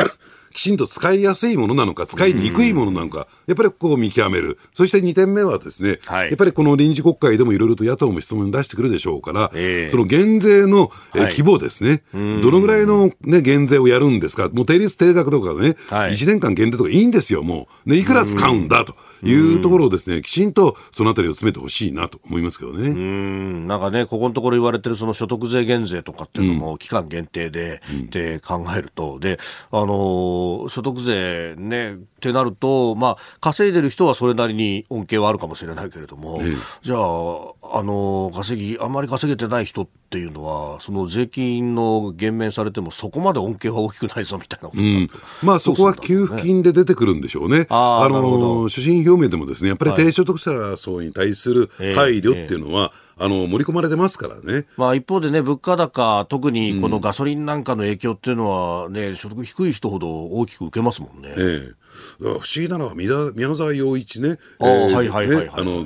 [0.57, 4.59] きちんと使いやすいものなのか、使いにくいものなのか、やっぱりここを見極める。
[4.73, 17.91] そして2点目はですね、はい、やっぱりこの臨時国会でもいろいろと野党も質問出してくるでしょうから、えー、その減税の、え規模ですね、はい、どのぐらいの、ね、減税をやるんですか、もう定率定額とかね、はい、1年間限定とかいいんですよ、もう。
[17.91, 18.97] ね、いくら使うんだと。
[19.27, 22.89] いうところをですね、きちんとそのあたりを詰めてほしいなと思いますけどね。
[22.89, 29.39] うん、なんかね、ここのところ言われてるその所得税減税とかっていうのも期間限定で、うん、って考えると、で、
[29.71, 45.09] あの、所得税ね、ってなると、まあ、稼いでる人はそれなりに恩恵はあるかもしれないけれども、ええ、じゃあ、あの、稼ぎ、あんまり稼げてない人っていうのは、その税金の減免されても、そこまで恩恵は大きくないぞみたいなこと、うん、
[45.43, 47.67] まあ、そこは給付金で出てくるんでしょうね。
[47.69, 54.67] あの、所信表明でもですね、やっぱり低所得者層に対する配慮っていうのは、はいえあの盛り込まれてますからね。
[54.77, 61.31] まあ一方でね、物価高、特にこのガソリンなんかの影響っていうのはね、所得低い人ほど大きく受けますもんね。
[61.37, 61.75] ええ。
[62.21, 64.37] 不思議なのは宮宮沢洋一ね、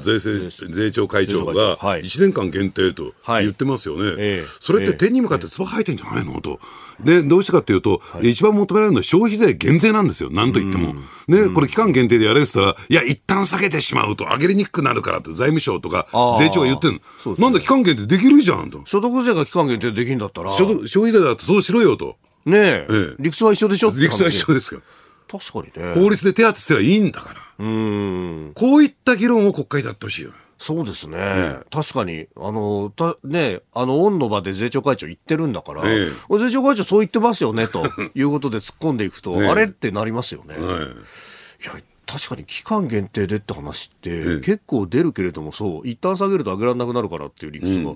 [0.00, 2.02] 税制税調会長が会長はい。
[2.02, 3.44] 1年間限定とはい。
[3.44, 6.40] 言ってますよね、ええそれって天に向かって唾吐いてんじゃないの？
[6.40, 6.58] と。
[7.04, 10.94] で、どうしてかっていうと、一番求められるのは消費税減税なんですよ、なんと言っても。
[11.28, 16.06] ね、これ期間限定でやれって言ったら、いや、一旦下げてしまうと上げりにくくなるからって財務省とか
[16.38, 16.98] 税調が言ってるの。
[16.98, 17.04] ね
[17.38, 18.82] なんだ期間限定できるじゃんと。
[18.84, 22.16] 所得税が期間限定でできるんだったら、所得消費税だってそうしろよと。
[22.46, 24.80] ねえええ理屈は一緒でしょ理屈は一緒ですよ。
[25.30, 25.94] 確かにね。
[25.94, 27.40] 法律で手当てすればいいんだから。
[27.58, 28.52] うん。
[28.54, 30.32] こういった議論を国会でやってほしいよ。
[30.60, 31.60] そうですね。
[31.70, 37.82] 確かに、あの、た、ね、あの、オンの場で税調会長言ってるんだから、えお税調会長そう言ってますよね、と
[38.14, 40.54] いうことで突っ込んでいくと、ええあれってなりますよね。
[40.58, 40.84] はい。
[40.84, 40.86] い
[41.64, 47.94] や、確かに期間限定でって話って、え結構出るけれども、そう、一旦下げると上げられなくなるからっていう理屈が、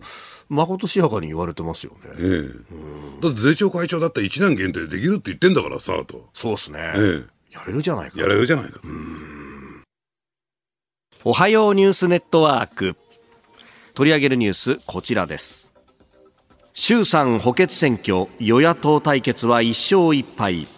[0.48, 2.12] まことしやかに言われてますよね。
[2.18, 2.50] え
[3.20, 3.22] え。
[3.22, 6.31] だって税調会長だったら1年限定でできるって言ってんだからさ、と。
[6.33, 6.79] そうですね。
[6.96, 8.22] えやれるじゃないかえ。。
[8.22, 8.88] やれるじゃないかと。
[11.27, 12.97] おはようニュースネットワーク。
[13.95, 15.73] 取り上げるニュース、こちらです。
[16.75, 20.69] 衆参補欠選挙、与野党対決は1勝1敗。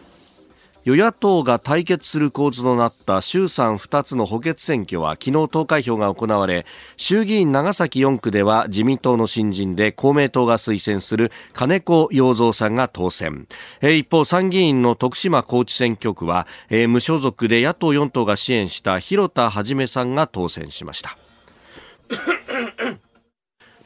[0.86, 6.64] 与野党が対決する構図となった衆参2つの補欠選挙は昨日投開票が行われ
[6.96, 13.48] 衆議院長崎4区では自民党の新人で公明党が推薦する金子洋三さんが当選。
[13.82, 16.46] 一方参議院の徳島高知選挙区は
[16.88, 21.18] 無所属で野党4党が支援した広田一さんが当選しました。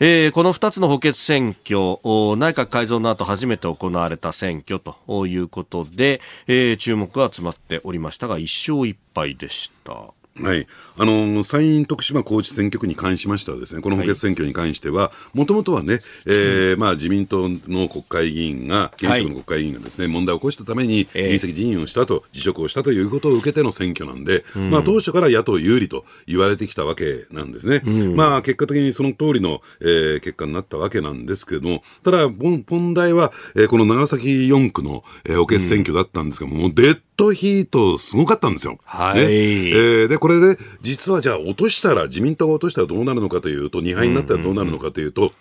[0.03, 1.77] えーこの2つの補欠選挙、
[2.39, 10.15] 内閣改造の後初めて行われた選挙ということで、えー注目が集まっておりましたが、1勝1敗でした。
[10.43, 10.67] はい。
[10.99, 21.33] あの、参院徳島高知選挙区に関しましてはですね、この補欠選挙に関しては、もともとはね、えーまあ自民党の国会議員が、現職の国会議員がですね、問題を起こしたために、ええ。
[21.33, 27.83] 議席辞任をしたと、辞職をしたということを受けての選挙なんで、まあ当初から野党有利と言われてきたわけなんですね。
[28.17, 38.79] まあ結果的にその通りの、えー結果になったわけなんですけれども、ただ、問問題は、えーこの長崎4区の、えー補欠選挙だったんですが、もうデッドヒートすごかったんですよ。
[38.85, 39.15] はい。
[39.17, 39.23] ね。
[39.23, 45.33] えーで、これで、実はじゃあ落としたら、自民党が落としたらどうなるのかというと、2敗になったらどうなるのかというと、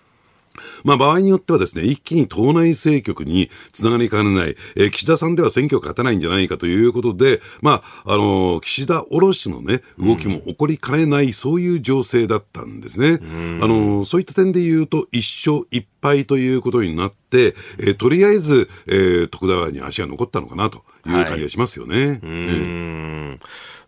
[0.83, 13.19] まあ場合によってはですね、一気に党内政局につながりかねない、えー岸田さんでは選挙が勝てないんじゃないかということで、まあ、あのー岸田おろしのね、動きも起こりかねない、そういう情勢だったんですね。
[13.61, 22.19] あのーそういった点で言うと、一勝一敗ということになって、えーとりあえず、えー徳田川に足が残ったのかなという感じがしますよね。
[22.21, 23.39] うーん。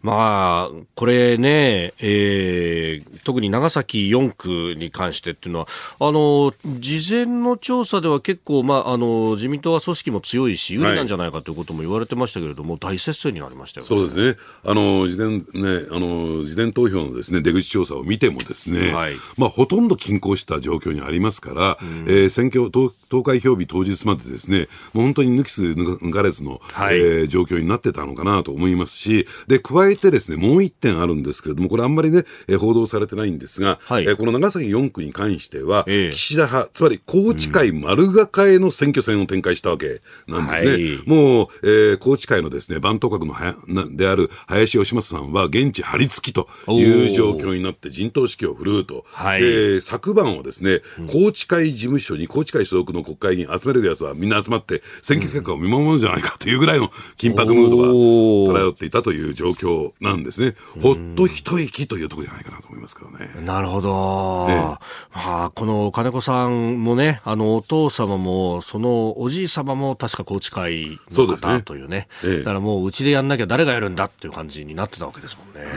[0.01, 5.67] まあ、これね、えー特に長崎4区に関してっていうのは、
[5.99, 13.87] あの、事前の調査では結構、まあ、あの、自民党は組織も強いし、有利なんじゃないかということも言われてましたけれども、大接戦になりましたよね。
[13.87, 14.37] そうですね。
[14.65, 15.43] あの、事前ね、
[15.91, 19.15] あの、事前投票のですね、出口調査を見てもですね、はい。
[19.37, 26.97] まあ、ほとんど均衡した状況にありますから、えー選挙投、投開票日当日までですね、もう本当に抜きつ抜かれつの、はい。
[26.97, 34.03] えー状況になってたのかなと思いますし、で、加えてですね、もう一点あるんですけれども、これあんまりね、えー報道されてないんですが、はい。
[34.03, 36.13] えーこの長崎4区に関しては、ええ。
[36.13, 40.71] 岸田派、つまり高知会丸がかえの選挙戦を展開したわけなんですね。
[40.71, 41.01] はい。
[41.07, 49.05] もう、えー高知会のですね、番頭閣のはやなである林義正さんは現地張り付きという状況になって陣頭指揮を振るうと。
[49.11, 49.41] はい。
[49.41, 60.55] で、昨晩はですね、高知会事務所に高知会所属の国会議員集めれるやつはみんな集まって選挙結果を見守るんじゃないかというぐらいの緊迫ムードが漂っていたという状況なんですね。
[60.81, 63.29] ほっと一息というところじゃないかなと思いますけどね。
[63.45, 64.47] なるほど。
[64.49, 72.07] ええまあ、この金子さんもね、あの、お父様も、そのおじい様も確か高知会の方というね。
[72.23, 75.69] ええだからもう、うちでやんなきゃ誰がやるんだっていう感じになってたわけですもんね。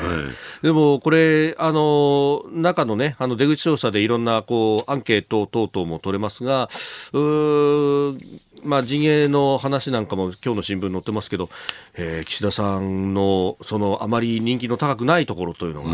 [0.62, 6.68] でも、これ、あの、中のね、あの、出口調査でいろんな、こう、アンケート等々も取れますが、
[7.12, 11.50] うーまあ、陣営の話なんかも今日の新聞に載ってますけど、
[11.94, 15.90] えー岸田さんのそのあまり人気の高くないところというのが、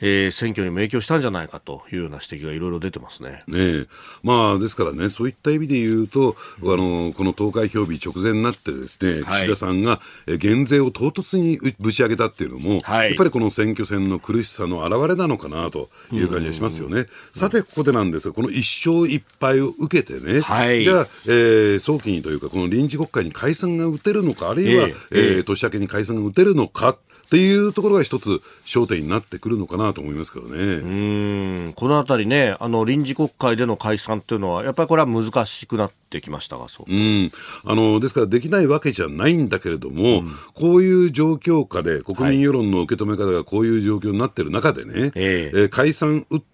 [0.00, 3.42] えー選挙にも影響したんじゃないかというような指摘がいろいろ出てますね。
[3.48, 3.86] ねえ。
[4.22, 9.42] まあ、ですからね、そういった意味で言うと、あのこの投開票日直前になってですね、はい。
[9.42, 13.08] 岸田さんがえ減税を唐突にぶち上げたっていうのも、はい。
[13.08, 17.06] やっぱりこの選挙戦の苦しさの表れなのかなという感じがしますよね。
[17.32, 20.84] さて、ここでなんですが、この一勝一敗を受けてね、はい。
[20.84, 26.90] じゃあ、えー早期にというか、この臨時国会に解散が打てるのか、あるいは、えええー年明けに解散が打てるのか。
[26.90, 30.56] っていうところが一つ焦点になってくるのかなと思いますけどね。
[30.58, 31.72] うん。
[31.76, 37.30] このあたりね、あの臨時国会での解散っていうのは、やっぱりこれは難しくなってきましたが、そううん。
[37.64, 46.49] あのですから、できないわけじゃないんだけれども、うん、こういう状況下で、国民世論の受け止め方がこういう状況になってる中でね、はい、えー、解散打って、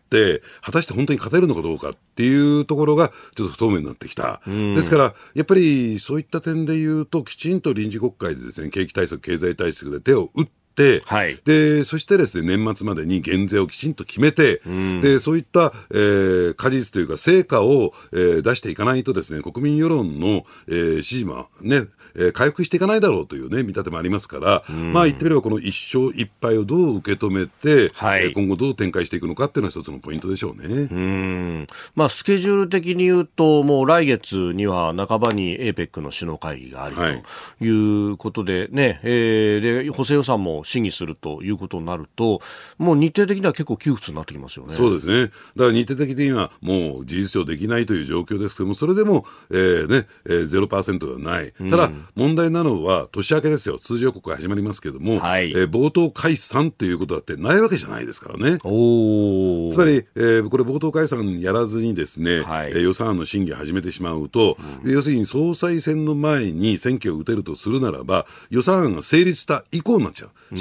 [0.62, 4.40] 果たして本当に勝てるのかどうかっていうところが、ちょっと不透明になってきた。
[4.46, 10.46] ですから、やっぱりそういった点で言うと、きちんと臨時国会でですね、景気対策、経済対策で手を打っ
[10.76, 21.86] て、はい、でそしてですね年末までに減税をきちんと決めて、うん、でそういった、えー、果実というか成果を、えー、出していかないとですね国民世論の、えー、支持もね
[22.16, 30.88] えー、回復していかないだろうというね、見立てもありますから、まあ言ってみればこの一勝一敗をどう受け止めて、はい、今後どう展開していくのかっていうのは一つのポイントでしょうね。
[30.90, 31.66] うん。
[31.94, 37.68] まあスケジュール的に言うと、もう来月には半ばに APEC の首脳会議がありとい
[38.12, 42.40] うことでね、はい、えー、で、補正予算も審議するということになると、
[42.78, 44.74] もう日程的には結構窮屈になってきますよね。
[44.74, 45.30] そうですね。
[45.56, 51.52] だから日程的にはもう事実上できないという状況ですけども、それでも、えー、ね、えー、0%ではない。
[51.70, 58.58] ただ、問題なのは、年明けですよ、通常国会始まりますけれども、はい、えー、冒頭解散ということだってないわけじゃないですからね。
[58.58, 70.30] つまり、えー、これ、冒頭解散やらずにですね、はい、えー、予算案の審議を始めてしまうと、うん、要するに総裁選の前に選挙を打てるとするならば、予算案が成立した以降になっちゃう。
[70.52, 70.58] うん、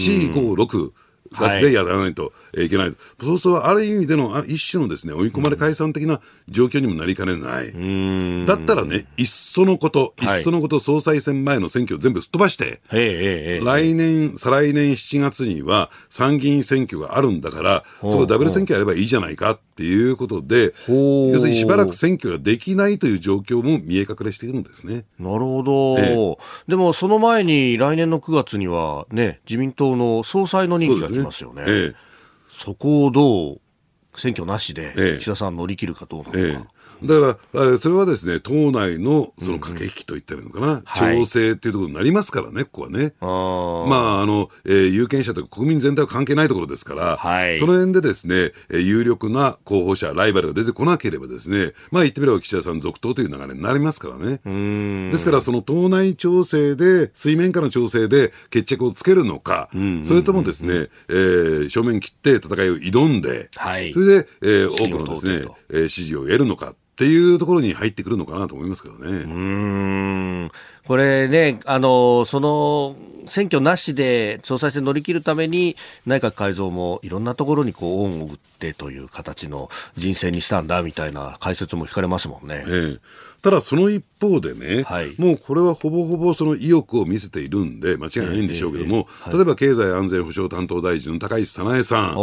[1.36, 10.26] 456月でやらないといけない、はい、そうすると、ある意味での一種のですね追い込まれ解散的な状況にもなりかねない、だったらね、いっそのこと、い。
[10.26, 25.04] っそのこと、総裁選前の選挙を全部すっ飛ばして、来年、再来年7月には参議院選挙があるんだから、そこダブル選挙やればいいじゃないかっていうことで、要するにしばらく選挙ができないという状況も見え隠れしているんですね。
[25.20, 26.38] なるほど、ええ、
[26.70, 31.66] でもその前に来年の9月にはね、自民党の総裁の任期が来ますよね。
[31.66, 31.78] そ、ね。
[31.90, 31.94] え、
[32.50, 33.62] そこをどう
[34.16, 36.70] 選挙なしで岸田さん乗り切るかどうなのか。
[37.04, 40.74] だから、それはですね、党内のその駆け引きと言ったらいいのかな、うん。
[40.76, 40.84] うん、
[41.24, 43.14] 調整っていうところになりますからね、ここはね。
[43.22, 43.26] あ
[43.90, 54.40] まあ、あの、えー、有権者と国民全体は関係ないところですから、はい、その辺でですね、有力な候補者、ライバルが出てこなければですね、まあ言ってみれば岸田さん続投という流れになりますからね。
[55.12, 59.70] ですから、その党内調整で、水面下の調整で決着をつけるのか、
[60.04, 66.76] それともですね、えー、正面切って戦いを挑んで、はい、それで、えー、多くのですね、えー、支持を得るのか。
[66.96, 69.12] っていうところに入ってくるのかなと思いますけどね。
[69.12, 70.52] うん
[70.88, 72.96] これね、あの、その、
[73.28, 75.76] 選挙なしで総裁選乗り切るために
[76.06, 82.64] 内閣改造もいろんなところにこう恩を売ってという形の人選にしたんだみたいな解説も聞かれますもんね。
[82.68, 83.00] ええ、
[83.46, 92.16] ただその一方でね、はい、もうこれはほぼほぼその意欲を見せているんで間違いないんでしょうけども、えーはい、例えば経済安全保障担当大臣の高市早苗さん。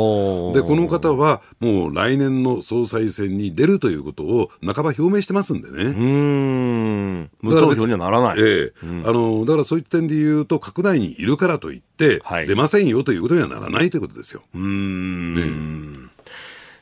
[0.53, 5.85] でこの方はもう来年の総裁選に出るということを半ば表明してますんでね。
[5.85, 7.31] うん。
[7.41, 8.41] 無投票にはならない。
[8.41, 14.43] ええうん、あのだからそういった点で言うと閣内にいるからといって、出ませんよということにはならないということですよ。
[14.57, 16.11] うん、ね、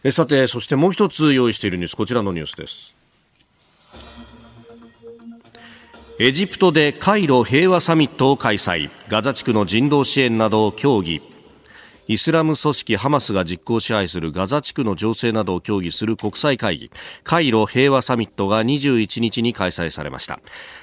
[0.02, 2.98] えさてそしてもう一つ用意しているニュースこちらのニュースです。
[6.22, 8.90] エジプトでカイロ平和サミットを開催。
[9.08, 11.22] ガザ地区の人道支援などを協議。
[12.08, 16.90] イスラム組織ハマスが実効支配するガザ地区の情勢などを協議する国際会議。
[17.24, 20.40] カイロ平和サミットが21日に開催されました。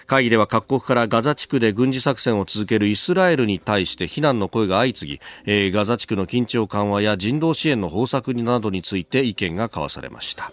[0.08, 10.52] 会議では各国からガザ地区で軍事作戦を続けるイスラエルに対して非難の声が相次ぎ、えー、ガザ地区の緊張緩和や人道支援の方策などについて意見が交わされました。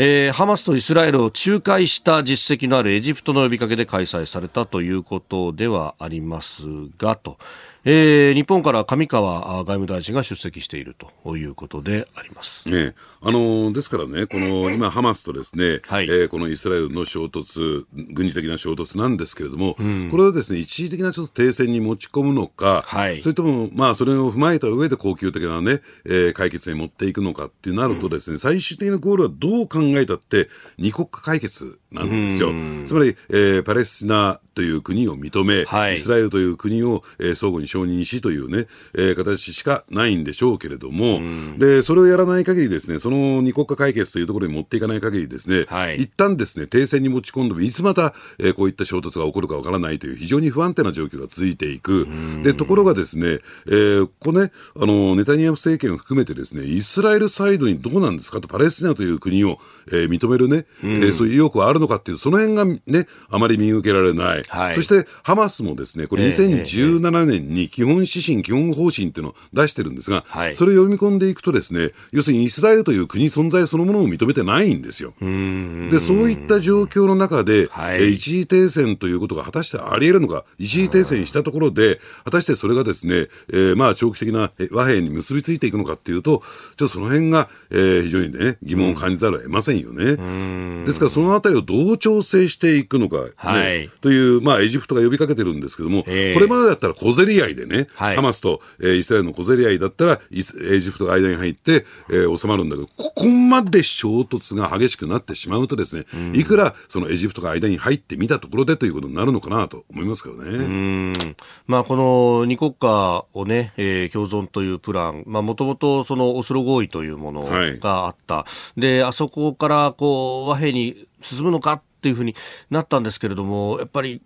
[0.00, 6.68] えー、ハマスとイスラエルを仲介した実績のあるエジプトの呼びかけで開催されたということではあります
[6.98, 7.36] がと。
[7.84, 30.48] えー、日本から上川外務大臣が出席しているということであります、ねあのですからね、この今、ハマスとですね、はい、えー、このイスラエルの衝突、軍事的な衝突なんですけれども、うん、これをですね一時的なちょっと停戦に持ち込むのか、はい、それとも、まあ、それを踏まえた上で恒久的なね、えー、解決に持っていくのかってなるとですね、うん、最終的なゴールはどう考えたって、
[30.78, 32.50] 二国家解決なんですよ。
[32.86, 41.20] つまり、えー、パレスチナという国を認め、はい、イスラエルという国を、えー、相互に承認しというね、えー、形しかないんでしょうけれども、
[41.58, 52.08] で、それをやらない限りですね、その二国家解決というところに持っていかない限りですね、はい、一旦ですね、停戦に持ち込んでも、いつまた、えー、こういった衝突が起こるかわからないという非常に不安定な状況が続いていく。
[52.42, 59.58] で、ところがですね、えー、ここね、あの、ネタニヤフ政権を含めてですね、イスラエルサイドにどうなんですかと、パレスチナという国を、
[59.88, 64.44] えー、認めるね、えー、そういう意欲はあるのかっていう、その辺がね、あまり見受けられない。
[64.48, 75.14] はい、そして、ハマスもですね、これ2017年に基本指針、基本方針っていうのを出してるんですが、はい、それを読み込んでいくとですね、要するにイスラエルという国存在そのものを認めてないんですよ。
[75.20, 86.42] で、そういった状況の中で、はい、え一時停戦ということが果たしてあり得るのか、一時停戦したところで、果たしてそれがですね、えー、まあ長期的な和平に結びついていくのかっていうと、
[86.76, 90.84] ちょっとその辺が、えー、非常にね、疑問を感じざるを得ませんよね。
[90.84, 111.36] ですから、そのあたりをどう調整していくのか、ね、はい、という、まあ、エジプトが呼びかけてるんですけども、えー、これまでだったら小競り合いでね、はい、ハマスと、えー、イスラエルの小競り合いだったら、エジプトが間に入って、えー、収まるんだけど、ここまで衝突が激しくなってしまうとですね、いくらそのエジプトが間に入ってみたところでということになるのかなと思いますけどね。
[111.66, 117.44] まあ、この二国家をね、えー、共存というプラン、まあ、もともとそのオスロ合意というもの
[117.80, 118.34] があった。
[118.36, 118.46] は
[118.76, 122.34] い、で、あそこからこう和平に進むのかっていうふうに
[122.70, 124.22] なったんですけれども、やっぱり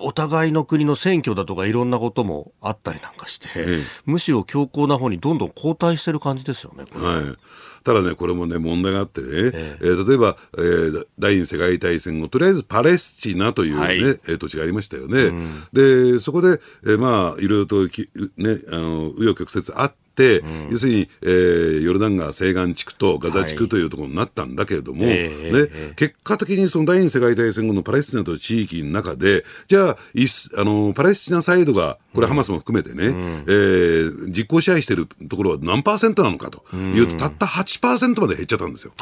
[0.00, 7.36] お互いの国の選挙だとかいろんなこともあったりなんかして、ええ、むしろ強硬な方にどんどん後退してる感じですよね、はい、
[7.84, 9.84] ただね、これもね、問題があってね、ええ。
[9.84, 15.22] ー、例えば、えー、第二次世界大戦後、とりあえずパレスチナというね、はい、土地がありましたよね。
[15.24, 20.01] うん、で、そこで、えー、まあ、いろいろとき、ね、あの、紆余曲折あって、
[20.38, 25.28] うん、要するに、えー、ヨルダン川西岸地区とガザ地区というところになったんだけれども、はい、ね、
[25.96, 38.92] 結果的にその第二次世界大戦後のパレスチナという地域の中で、じゃあ、イスあのパレスチナサイドが、これ、ハマスも含めてね、うん、えー、実効支配しているところは何パーセントなのかというと、うん、たった8%まで減っちゃったんですよ。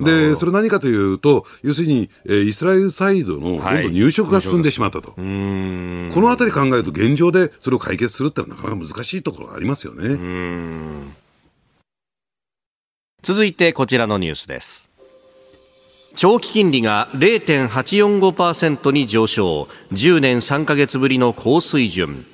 [0.00, 5.10] で、それ何かというと、要するに、えー、イスラエルサイドのどんどん入植が進んでしまったと。
[5.10, 10.13] はい、このあたり考えると、現状でそれを解決するってのはなかなか難しいところがありますよね。
[13.22, 14.90] 続いてこちらのニュースです。
[16.16, 19.68] 長期金利が0.845%に上昇。
[19.92, 22.26] 10年3か月ぶりの高水準。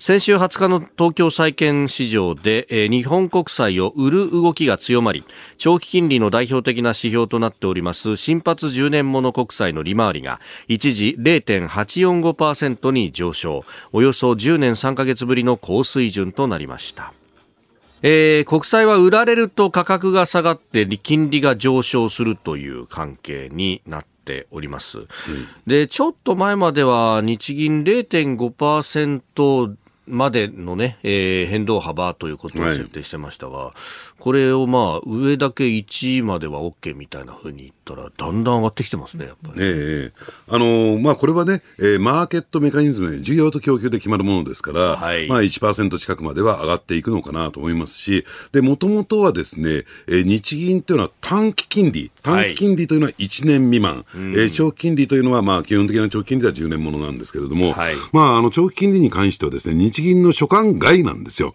[0.00, 5.24] 先週20日の東京債券市場で、日本国債を売る動きが強まり
[5.56, 10.38] 長期金利の代表的な指標となっております新発10年もの国債の利回りが
[10.68, 17.12] 一時0.845%に上昇およそ10年3ヶ月ぶりの高水準となりました。
[18.02, 25.06] えー、国債は売られると価格が下がって金利が上昇するという関係になっております、うん、
[25.66, 29.74] でちょっと前までは日銀0.5%
[30.08, 33.72] までのね、えー、変動幅ということを設定してましたが、はい、
[34.18, 39.60] これをまあ、上だけ1までは OK みたいなふうに言ったら、だんだん上がってきてますね、やっぱり。
[39.60, 40.12] ええ
[40.48, 61.54] あのー、まあ、これはね、えー、マーケットメカニズムで需要と供給で決まるものですから、はい、まあ1%近くまでは上がっていくのかなと思いますし、で、もともとはですね、えー、日銀というのは短期金利、短期金利というのは1年未満、はい、えー、長期金利というのは、まあ、基本的な長期金利は10年ものなんですけれども、はい、まあ、あの、長期金利に関してはですね、日銀の所管外なんですよ。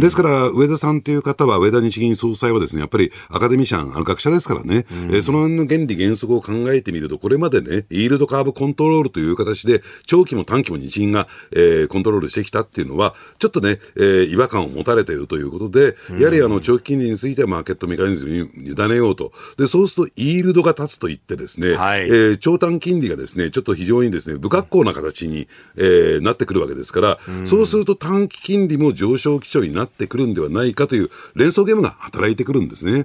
[0.00, 19.32] ですから、上田さんという方は、上田日銀総裁はですね、やっぱりアカデミシャン、学者ですからね、えー、その辺の原理原則を考えてみると、これまでね、イールドカーブコントロールという形で、長期も短期も日銀が、えー、コントロールしてきたっていうのは、ちょっとね、えー、違和感を持たれているということで、やはりあの、長期金利についてはマーケットメカニズムに委ねようと。
[19.56, 33.04] で、そうすると、イールドが立つと言ってですね、はい、えー、長短金利がですね、ちょっと非常にですね、不格好な形に、えー、なってくるわけですから、そうすると短期金利も上昇基調になってくるんではないかという連想ゲームが働いてくるんですね。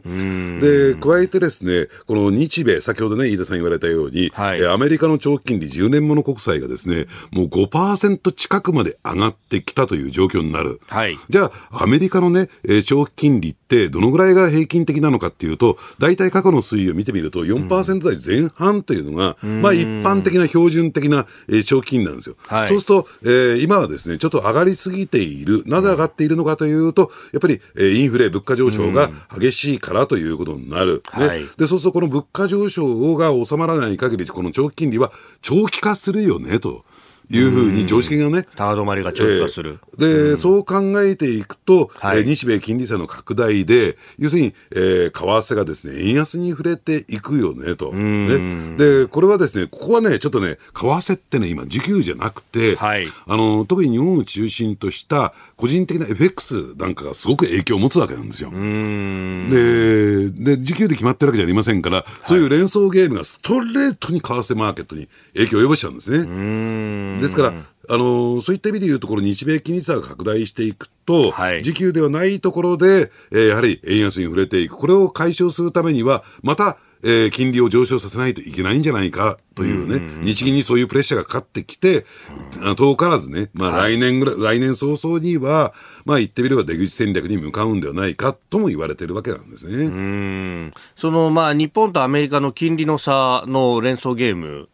[0.59, 10.79] で、加えてですね、この日米、先ほどね、飯田さん言われたように、はい、アメリカの長期金利10年もの国債がですね、もう5%近くまで上がってきたという状況になる。
[10.87, 12.49] はい、じゃあ、アメリカのね、
[12.85, 21.25] 長期金利ってどのぐらいが平均的なのかっていうと、大体過去の推移を見てみると4%台前半というのが、うん、まあ一般的な標準的な、
[21.65, 22.35] 長期金利なんですよ。
[22.47, 25.63] はい、そうすると、えー、今はですね、ちょっと上がりすぎている。
[25.65, 31.03] なぜ上がっているのかというと、やっぱり、えー、インフレ、物価上昇が激しいからということになる。
[31.17, 36.85] ね、はい、で、そうするとこの物価上昇が収まらない限り、この長期金利は長期化するよね、と。
[37.31, 38.45] いうふうに常識がね。
[38.55, 39.79] 高止まりが長期化する。
[39.93, 47.93] えー、で、うん、そう考えていくと、はい、えー、日米金利差の拡大で、要するに、えー、為替がですね、円安に触れていくよね、と。
[47.93, 48.75] ね。
[48.77, 58.49] で、これはですね、ここはね、ちょっとね、為替ってね、今、時給じゃなくて、はい、あの、特に日本を中心とした個人的な FX なんかがすごく影響を持つわけなんですよ。
[58.49, 67.21] で、で、時給で決まってるわけじゃありませんから、そういう連想ゲームがストレートに為替マーケットに影響を及ぼしちゃうんですね。
[67.21, 67.53] ですから、
[67.89, 82.05] あのそういった意味でいうと、ころ日米金利差が拡大していくと、はい、時給ではないところで、えー、やはり円安に触れていく、これを解消するためには、また、えー、金利を上昇させないといけないんじゃないかというね、日銀にそういうプレッシャーがかかってきて、
[82.77, 85.73] 遠からずね、まあ来年ぐらい、来年早々には、
[86.05, 89.85] まあ言ってみれば出口戦略に向かうんではないかとも言われてるわけなんですね。
[89.85, 90.73] うん。
[90.95, 94.69] そのまあ日本とアメリカの金利の差の連想ゲーム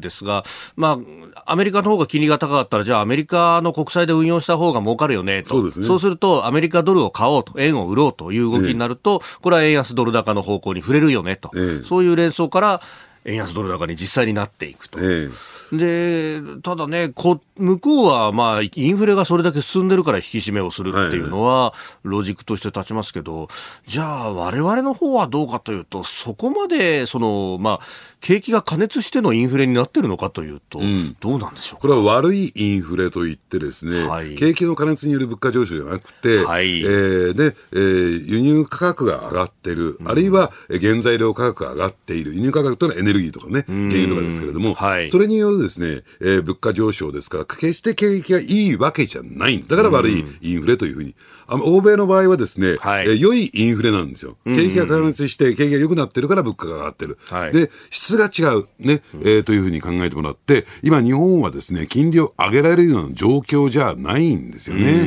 [0.00, 0.44] ですが、
[0.76, 0.98] ま
[1.36, 5.50] あアメリカの方が金利が高かったら、じゃあアメリカの国債で運用した方が儲かるよねと。
[5.50, 5.86] そうですね。
[5.86, 11.50] そうすると、アメリカドルを買おうと、円を売ろうという動きになると、これは円安ドル高の方向に触れるよねと。
[11.54, 11.84] ええ。
[11.84, 12.80] そういう連想から、
[13.24, 14.98] 円安ドル高に実際になっていくと。
[15.00, 15.28] え
[15.72, 23.48] で、ただね、こ向こうは、まあ、インフレがそれだけ進んでるから引き締めをするっていうのは、ロジックとして立ちますけど、
[23.86, 27.80] じゃあ、我々の方はどうかというと、そこまで、その、まあ、
[28.22, 30.80] 景気が過熱してのインフレになってるのかというと、
[31.20, 31.82] どうなんでしょうか？
[31.82, 49.68] これは悪いインフレといってですね、はい景気の過熱による物価上昇じゃなくて、はいえーで、えー輸入価格が上がってる、あるいはえー原材料価格が上がっている、輸入価格というのはエネルギーとかね、原油とかですけれども、はいそれによるですね、えー物価上昇ですから、決して景気がいいわけじゃないんです。
[49.68, 51.16] だから悪いインフレというふうに。
[51.52, 53.06] あの欧米の場合はですね、はい。
[53.06, 54.36] えー良いインフレなんですよ。
[54.46, 57.18] 景気が過熱して、景気が良くなってるから物価が上がってる。
[57.28, 57.52] はい。
[57.52, 65.06] で、質が違う、ね、えーというふうに考えてもらって、今日本はですね、金利を上げられるような状況じゃないんですよね。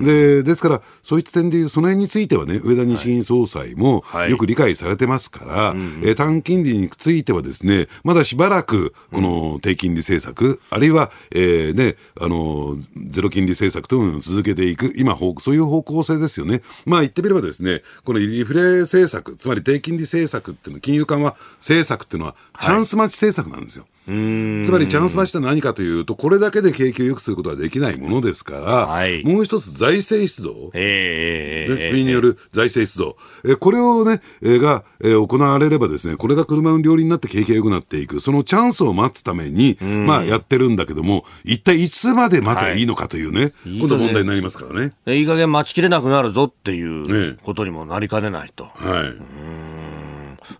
[0.00, 4.30] で、ですから、そういった点でいう、その辺についてはね、上田日銀総裁もはい。
[4.30, 12.78] よく理解されてますから、えー短金利についてはですね、まだしばらく、この低金利政策、あるいは、えーね、あの、
[13.10, 16.62] ゼロ金利政策というのを続けていく、今、方そういう方向性ですよね。
[16.86, 23.86] まあ言ってみればですね、このリフレ政策、つまり低金利政策っていうのは、金融緩和政策っていうのは、チャンス待ち政策なんですよ。
[24.06, 29.24] つまりチャンス待ちって何かというと、これだけで景気を良くすることはできないものですから、はい。
[29.24, 30.70] もう一つ財政出動。
[30.74, 44.92] ええええね、国による財政出動、えーこれをね、えーが、えー行われればですね、これが車の両輪になって景気が良くなっていく、そのチャンスを待つために、まあやってるんだけども、一体いつまで待てばいいのかというね、い今度問題になりますからね。
[45.06, 48.64] いい加減待ちきれなくなるぞっていうねことにもなりかねないと。
[48.64, 48.74] はい。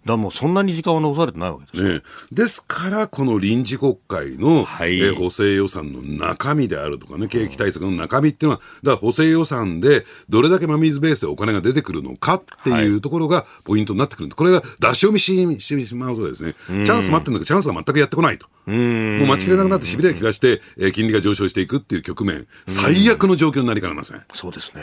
[0.05, 1.95] だもうそんなに時間は残されてないわけです。
[1.95, 18.47] ね、ですから、この臨時国会の、はいえー補正予算の中身であるとかね、景気対策の中身っていうのは、だから補正予算でどれだけ真水ベースでお金が出てくるのかっていうところがポイントになってくるんで、これが出し読みししてしまうとですね、チャンス待ってるんだけど、チャンスが全くやってこないと。
[18.67, 24.23] もう待ちきれなくなってしびれが気がして、えー金利が上昇していくっていう局面、最悪の状況になりかねません。
[24.33, 24.83] そうですね。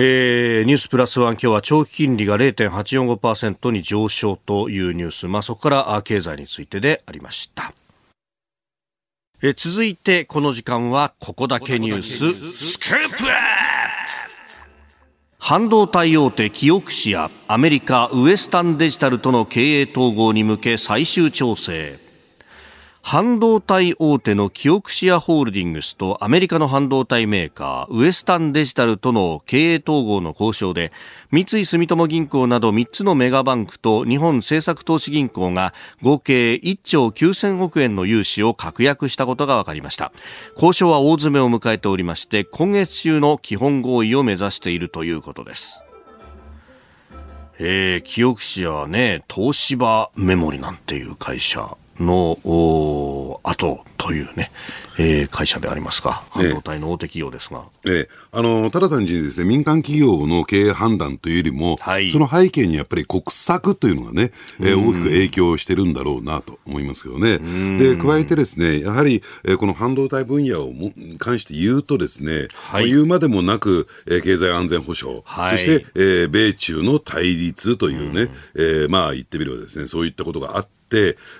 [0.00, 7.74] えーニュースプラスワン今日は長期金利が0.845%に上昇というニュース、まあ、そこから経済についてでありました。
[9.42, 12.32] えー続いてこの時間はここだけニュース。
[12.32, 13.24] スクープ!
[15.40, 21.98] 半導体大手キオクシアアメリカウエスタンデジタルとの経営統合に向け最終調整。
[23.10, 30.92] 半導体大手のキオクシアホールディングスとアメリカの半導体メーカーウエスタンデジタルとの経営統合の交渉で
[31.30, 40.12] 三井住友銀行など3つのメガバンクと日本政策投資銀行が合計1兆9000億円の融資を確約したことが分かりました。
[40.52, 45.82] 交渉は大詰めを迎えておりまして今月中の基本合意を目指しているということです。
[47.58, 52.38] えー、キオクシアはね、東芝メモリなんていう会社の、
[53.42, 54.50] 後というね、
[54.98, 57.64] えー会社でありますが、半導体の大手企業ですが。
[57.86, 62.10] ええ、あの、ただ単純にですね、民間企業の経営判断というよりも、はい。
[62.10, 67.38] その背景にやっぱり国策というのがね、えー大きく影響してるんだろうなと思いますよね。
[67.78, 72.48] で、加えてですね、やはり、えーこの半導体分野をも関して言うとですね、はい。
[72.48, 75.58] まあ言うまでもなく、えー経済安全保障、はい。
[75.58, 80.77] そして、えー米中の対立というね、えーまあ言ってみればですね、そういったことがあって、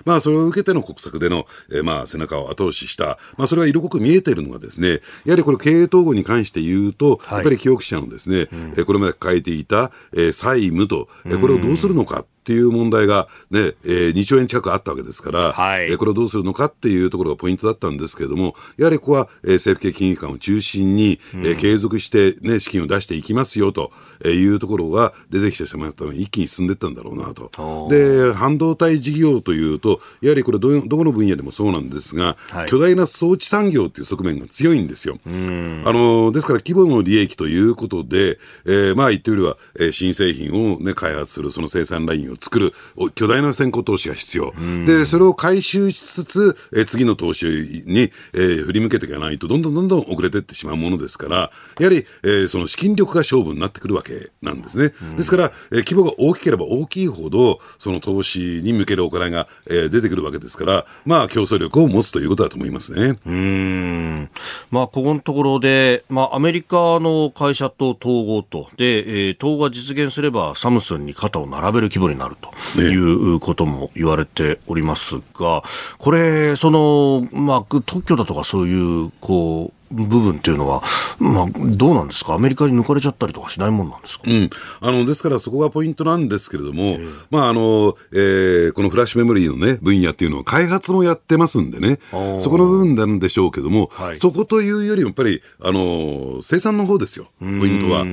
[0.04, 12.24] まあ、それを受けての国策での、えーまあ、背中を後押しした、まあ、それは色濃く見えているのがですね、やはりこれ経営統合に関して言うと、はいやっぱり記憶者のですね、えーこれまで抱えていた、えー債務と、えーこれをどうするのか。
[12.48, 15.90] っていう問題がね、えー2兆円近くあったわけですから、はい。
[15.90, 23.92] えーこれをどうするのかっていうところがポイントだったんですけれども、やはりここは、えー政府系金融機関を中心に、えー継続してね、資金を出していきますよと
[24.24, 27.88] えーいうところが出てきてしまったので、一気に進んでいったんだろうなと。
[27.90, 32.66] で、半導体事業というと、やはりこれど、どこの分野でもそうなんですが、はい。
[32.68, 35.18] 巨大な装置産業っていう側面が強いんですよ。
[35.26, 42.74] あの、ですから規模の利益ということで、えーまあ言ってみれば、えー新製品をね、開発する、その生産ラインを作る
[43.14, 44.52] 巨大な先行投資が必要。
[44.86, 47.46] で、それを回収しつつ、え次の投資
[47.86, 54.92] に、えー、振り向けていかないと、どんどんどんどん遅れていってしまうものですから、やはり、えー、その資金力が勝負になってくるわけなんですね。
[55.16, 63.18] ですから、えー、規模が大きければ大きいほど、その投資に向けるお金が、えー、出てくるわけですから、まあ、競争力を持つということだと思いますね。
[63.26, 64.30] うん。
[64.70, 75.62] まあ、ここのところで、まあ、アメリカの会社と統合と、で、えー、統合が実現すれば、サムスンに肩を並べる規模になるということも言われておりますが、
[75.98, 80.82] これ、その、まあ、特許だとかそういう、こう、部分っていうのは、
[81.18, 86.98] まあ、どうなんですか、アメリカに抜かれちゃったりとかしないもんなんですか、うん、あのですから、そこがポイントなんですけれども、
[87.30, 91.98] まああのえー、このフラッシュメモリーの、ね、分野っていうのは、開発もやってますんでね、
[92.38, 98.04] そこの部分なんでしょうけども、はい、そこというよりも、やっぱりあの生産の方ですよ、ポイントは。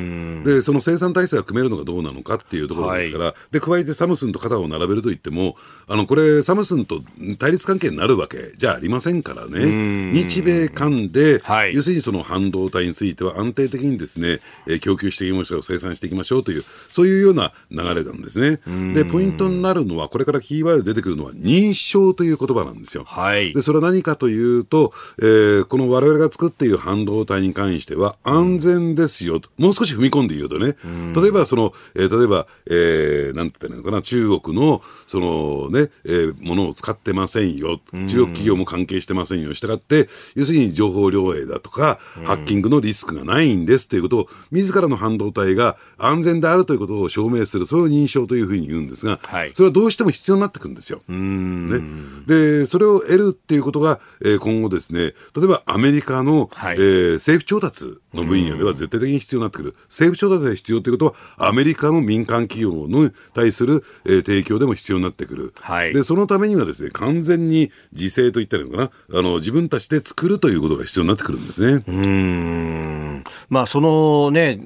[0.44, 5.56] で、その生産体制が組めるのがどうなのかっていうところですから、はい、で加えてサムスンと肩を並べるといっても、
[5.88, 7.02] あのこれ、サムスンと
[7.38, 18.60] 対立関係になるわけじゃありませんからね、日米間で、はい要するにその半導体については安定的にですね、えー、供給していきましょう、生産していきましょうという、そういうような流れなんですね。
[18.94, 23.04] で、ポイントになるのは、これからキーワードで出てくるのは認証という言葉なんですよ。
[23.06, 23.54] はい。
[23.54, 30.76] で、それは何かというと、えー、この我々が作っている半導体に関しては安全ですよと、もう少し踏み込んで言うとね、
[31.16, 51.02] 例えばその、えー、例えば、えー、なんて言ったらいいのかな、中国の、そのね、えー、ものを使ってませんよ、中国企業も関係してませんよ、したがって、要するに情報漏洩だとか、ハッキングのリスクがないんですということを、自らの半導体が安全であるということを証明する、それを認証というふうに言うんですが、はい、それはどうしても必要になってくるんですよ。
[51.08, 51.82] ね、
[52.28, 59.76] で、それを得るっていうことが、えー、今後ですね、例えばアメリカの、はい、えー、政府調達の分野では絶対的に必要になってくる。
[59.90, 61.06] 政府調達で必要ということ
[61.38, 65.54] は、アメリカの民間企業に対する、えー、提供でも必要になってくる。
[65.60, 71.84] はい、で、そのためにはですね、完全に自制といったらいいのかな、あの、自分たちで作るということが必要になってくるんですね。
[71.88, 74.60] うんまあ、そのね、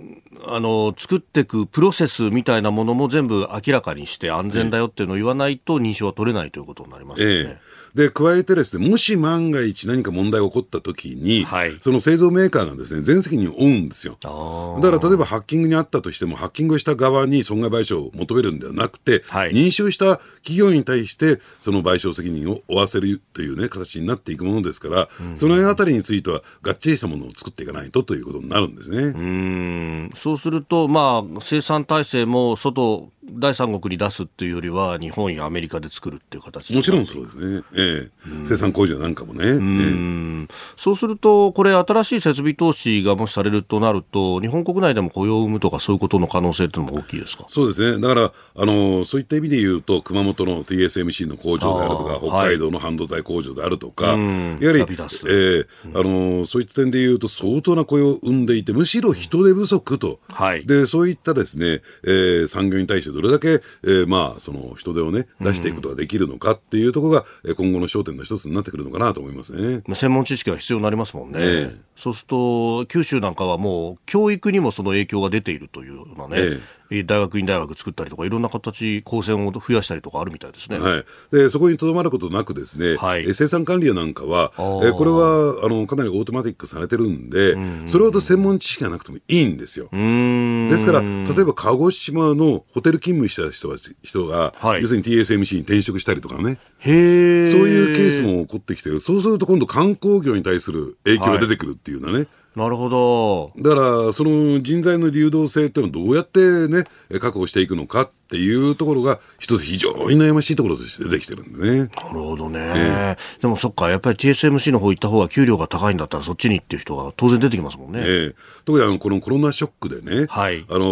[0.45, 7.35] あの作っていくプロセスみたいなものも全部明らかにして安全だよっていうのを言わないと認証は取れないということになりますよね。
[7.35, 14.17] ええで、加えてですね、もし万が一何か問題が起こった時に、はい、その製造メーカーがですね、全責任を負うんですよ。
[14.21, 28.97] だから例えばハッキングにあったとしても、ハッキングした側に損害賠償を求めるんではなくて、はい、認証した企業に対して、その賠償責任を負わせるというね、形になっていくものですから、うん、その辺あたりについては、がっちりしたものを作っていかないとということになるんですね。
[28.97, 30.11] うん。
[30.15, 38.09] そうすると、まあ、生産体制も外、第三国に出すっていうよりは、日本やアメリカで作るっていう形もちろんそうですね、ええ、
[38.45, 47.45] 生産工場なんかもね、ええ、そうすると、これ、新しい設備投資がもしされるとなると、日本国内でも雇用を生むとか、そういうことの可能性っていうのも大きいですか？
[47.47, 54.85] そうですね、だからあの、そういった意味で言うと、熊本の TSMC の工場であるとか、北海道の半導体工場であるとか、はい、やはり、
[55.29, 69.83] ええあの、そういった点で言うと、相当な雇用を生んでいて、むしろ人手不足と、はい、でそういったですね、えー、産業に対してどれだけ、えー、まあ、その人手をね、出していくことができるのかっていうところが、うん、今後の焦点の一つになってくるのかなと思いますね。
[69.93, 71.37] 専門知識が必要になりますもんね。
[71.39, 76.61] えー、そうすると、九州なんかはもう、教育にもその影響が出ているというようなね、えー
[77.05, 80.79] 大学院大学作ったりとか、いろんな形、高専を増やしたりとかあるみたいですね。
[80.79, 84.51] はい、でそこにとどまることなくですね、はい、生産管理やなんかは、
[84.83, 89.89] えこれはあのかなりオートマティックされてるんで、んそれほど専門知識がなくてもいいんですよ。
[89.91, 93.69] ですから、例えば鹿児島のホテル勤務した人
[94.01, 102.27] 人が、はい、要するに TSMC に転職したりとかね、へそういうケースも起こってきてる、そうすると今度、観光業に対する影響が出てくるっていうのはね。
[102.59, 103.53] なるほど。
[103.57, 106.83] だから、その人材の流動性っていうのをどうやってね、
[107.21, 111.77] 確保していくのかっていうところが、一つ非常に悩ましいところとして出てきてるんでね。
[111.79, 112.59] なるほどね。
[112.59, 118.01] えー、でもそっか、やっぱり TSMC の方行った方が給料が高いんだったら、そっちにっていう人が当然出てきますもんね。
[118.01, 120.85] えー、特にあのこのコロナショックでね、はい、あの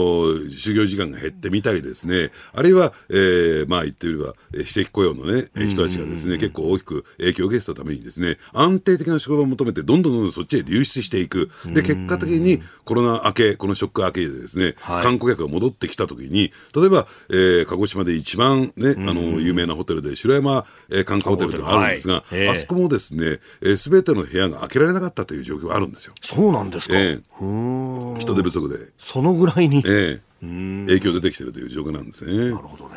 [0.49, 11.51] 就業時間が減ってみたりですね、あるいは、えー、まあ言ってみれば、非正規雇用のね、人たちがですね、結構大きく影響を受けてたためにですね、安定的な職場を求めて、どんどんどんどんそっちへ流出していく。
[11.65, 23.39] で、結果的にコロナ明け、このショック明けでですね、はい、観光客が戻ってきたときに、例えば、えー、鹿児島で一番ね、あの、有名なホテルで、城山、えー、観光ホテルというのがあるんですが、はい、あそこもですね、
[23.75, 26.13] す、え、べ、ての部屋が開けられなかったという状況があるんですよ。
[26.21, 28.77] そうなんですか、えー、人手不足で。
[28.97, 32.37] そのぐらいに、えー、影響出てきてるという状況なんですね。
[32.37, 32.95] なるほどね。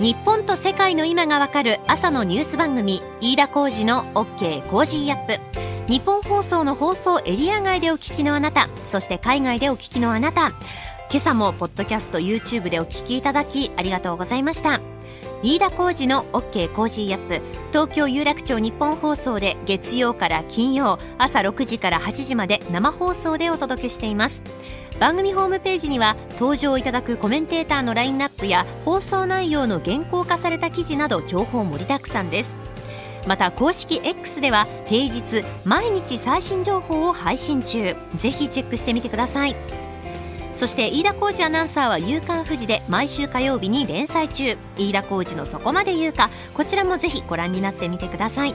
[0.00, 5.40] 日本と世界の今がわかる朝のニュース番組飯田浩二の OK コージーアップ。
[5.92, 10.50] 日本放送の放送エリア外でお聞きのあなたそして海外でお聞きのあなた。
[11.10, 14.80] 今朝もポッドキャスト YouTube でお聞きいただきありがとうございました。
[15.42, 17.40] 飯田浩二の OK コージーアップ。
[17.72, 24.44] 東京有楽町日本放送で月曜から金曜朝6時から8時まで生放送でお届けしています。
[24.98, 32.58] 番組ホームページには登場いただくコメンテーターのラインナップや放送内容の原稿化された記事など情報盛りだくさんです。
[33.26, 37.94] また公式 X では平日毎日最新情報を配信中。
[38.16, 39.54] ぜひチェックしてみてください。
[40.52, 44.56] そして飯田浩二アナウンサーは「夕刊富士」で毎週火曜日に連載中。
[44.76, 48.54] 飯田浩二のそこまで言うかこちらもぜひご覧になってみてください。